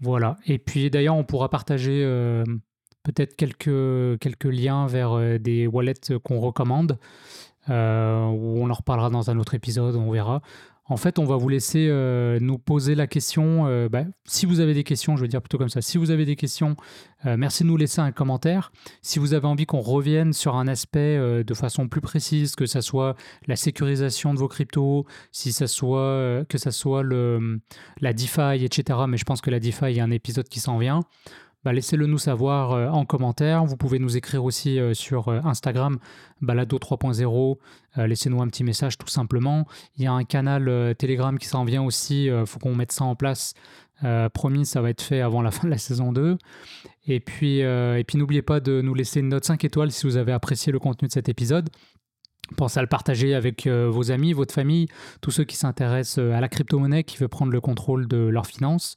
[0.00, 0.36] Voilà.
[0.46, 2.44] Et puis d'ailleurs, on pourra partager euh,
[3.02, 6.98] peut-être quelques quelques liens vers des wallets qu'on recommande.
[7.68, 10.42] où on en reparlera dans un autre épisode, on verra.
[10.88, 13.66] En fait, on va vous laisser euh, nous poser la question.
[13.66, 15.82] Euh, bah, si vous avez des questions, je veux dire plutôt comme ça.
[15.82, 16.76] Si vous avez des questions,
[17.24, 18.70] euh, merci de nous laisser un commentaire.
[19.02, 22.82] Si vous avez envie qu'on revienne sur un aspect de façon plus précise, que ça
[22.82, 23.16] soit
[23.48, 27.60] la sécurisation de vos cryptos, si ça soit que ça soit le,
[28.00, 29.00] la DeFi, etc.
[29.08, 31.00] Mais je pense que la DeFi, il y a un épisode qui s'en vient.
[31.66, 33.64] Bah, laissez-le nous savoir euh, en commentaire.
[33.64, 35.98] Vous pouvez nous écrire aussi euh, sur euh, Instagram,
[36.40, 37.56] balado 3.0.
[38.06, 39.66] Laissez-nous un petit message tout simplement.
[39.96, 42.26] Il y a un canal Telegram qui s'en vient aussi.
[42.26, 43.54] Il faut qu'on mette ça en place.
[44.32, 46.36] promis, ça va être fait avant la fin de la saison 2.
[47.08, 50.18] Et puis, et puis n'oubliez pas de nous laisser une note 5 étoiles si vous
[50.18, 51.70] avez apprécié le contenu de cet épisode.
[52.56, 54.88] Pensez à le partager avec vos amis, votre famille,
[55.22, 58.94] tous ceux qui s'intéressent à la crypto-monnaie, qui veulent prendre le contrôle de leurs finances.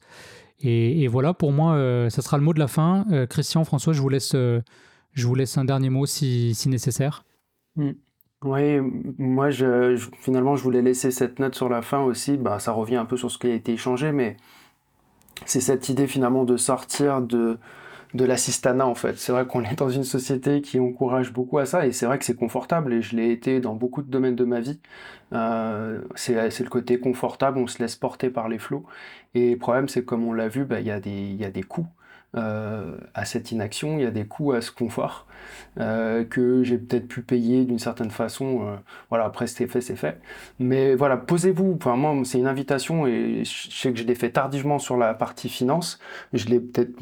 [0.62, 3.06] Et, voilà, pour moi, euh, ça sera le mot de la fin.
[3.10, 4.60] Euh, Christian, François, je vous laisse, euh,
[5.12, 7.24] je vous laisse un dernier mot si, nécessaire.
[7.76, 7.90] Mm.
[8.42, 8.78] Oui,
[9.18, 9.50] moi,
[10.18, 12.38] finalement, je voulais laisser cette note sur la fin aussi.
[12.38, 14.38] Bah, ça revient un peu sur ce qui a été échangé, mais
[15.44, 17.58] c'est cette idée finalement de sortir de,
[18.14, 19.18] de l'assistanat en fait.
[19.18, 22.18] C'est vrai qu'on est dans une société qui encourage beaucoup à ça et c'est vrai
[22.18, 24.80] que c'est confortable et je l'ai été dans beaucoup de domaines de ma vie.
[25.32, 28.84] Euh, c'est le côté confortable, on se laisse porter par les flots
[29.34, 31.50] et le problème c'est comme on l'a vu, bah, il y, a des, y a
[31.50, 31.86] des coûts.
[32.36, 35.26] Euh, à cette inaction, il y a des coûts à ce confort
[35.80, 38.68] euh, que j'ai peut-être pu payer d'une certaine façon.
[38.68, 38.76] Euh,
[39.08, 40.20] voilà, après c'est fait, c'est fait.
[40.60, 41.76] Mais voilà, posez-vous.
[41.80, 45.12] Enfin, moi, c'est une invitation et je sais que je l'ai fait tardivement sur la
[45.14, 45.98] partie finance.
[46.32, 47.00] Je l'ai peut-être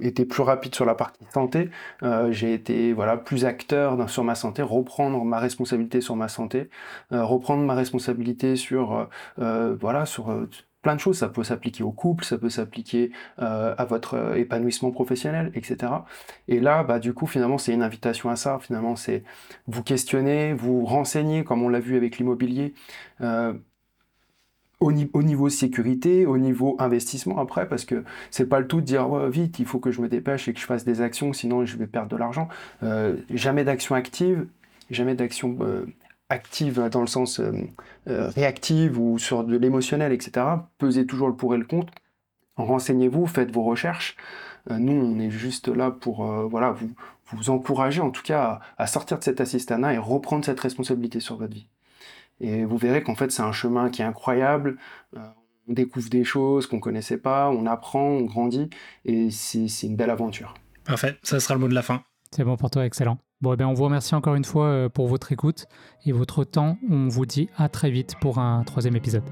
[0.00, 1.70] été plus rapide sur la partie santé.
[2.30, 6.70] j'ai été voilà plus acteur sur ma santé, reprendre ma responsabilité sur ma santé,
[7.10, 10.30] reprendre ma responsabilité sur voilà sur
[10.82, 11.18] plein de choses.
[11.18, 15.92] Ça peut s'appliquer au couple, ça peut s'appliquer euh, à votre euh, épanouissement professionnel, etc.
[16.48, 18.58] Et là, bah, du coup, finalement, c'est une invitation à ça.
[18.60, 19.24] Finalement, c'est
[19.66, 22.74] vous questionner, vous renseigner, comme on l'a vu avec l'immobilier.
[23.20, 23.54] Euh,
[24.80, 29.28] au, niveau sécurité, au niveau investissement après, parce que c'est pas le tout de dire
[29.28, 31.76] vite, il faut que je me dépêche et que je fasse des actions, sinon je
[31.76, 32.48] vais perdre de l'argent.
[33.28, 34.46] Jamais d'action active,
[34.90, 35.58] jamais d'action
[36.30, 37.66] active dans le sens euh,
[38.06, 40.46] réactive ou sur de l'émotionnel, etc.
[40.78, 41.92] Pesez toujours le pour et le contre.
[42.56, 44.16] Renseignez-vous, faites vos recherches.
[44.70, 46.90] nous, on est juste là pour voilà, vous,
[47.32, 51.20] vous encourager en tout cas à, à sortir de cet assistana et reprendre cette responsabilité
[51.20, 51.66] sur votre vie.
[52.40, 54.78] Et vous verrez qu'en fait, c'est un chemin qui est incroyable.
[55.16, 55.20] Euh,
[55.68, 58.70] on découvre des choses qu'on ne connaissait pas, on apprend, on grandit,
[59.04, 60.54] et c'est une belle aventure.
[60.84, 62.02] Parfait, ça sera le mot de la fin.
[62.32, 63.18] C'est bon pour toi, excellent.
[63.40, 65.66] Bon, eh bien, on vous remercie encore une fois euh, pour votre écoute
[66.04, 66.76] et votre temps.
[66.90, 69.24] On vous dit à très vite pour un troisième épisode.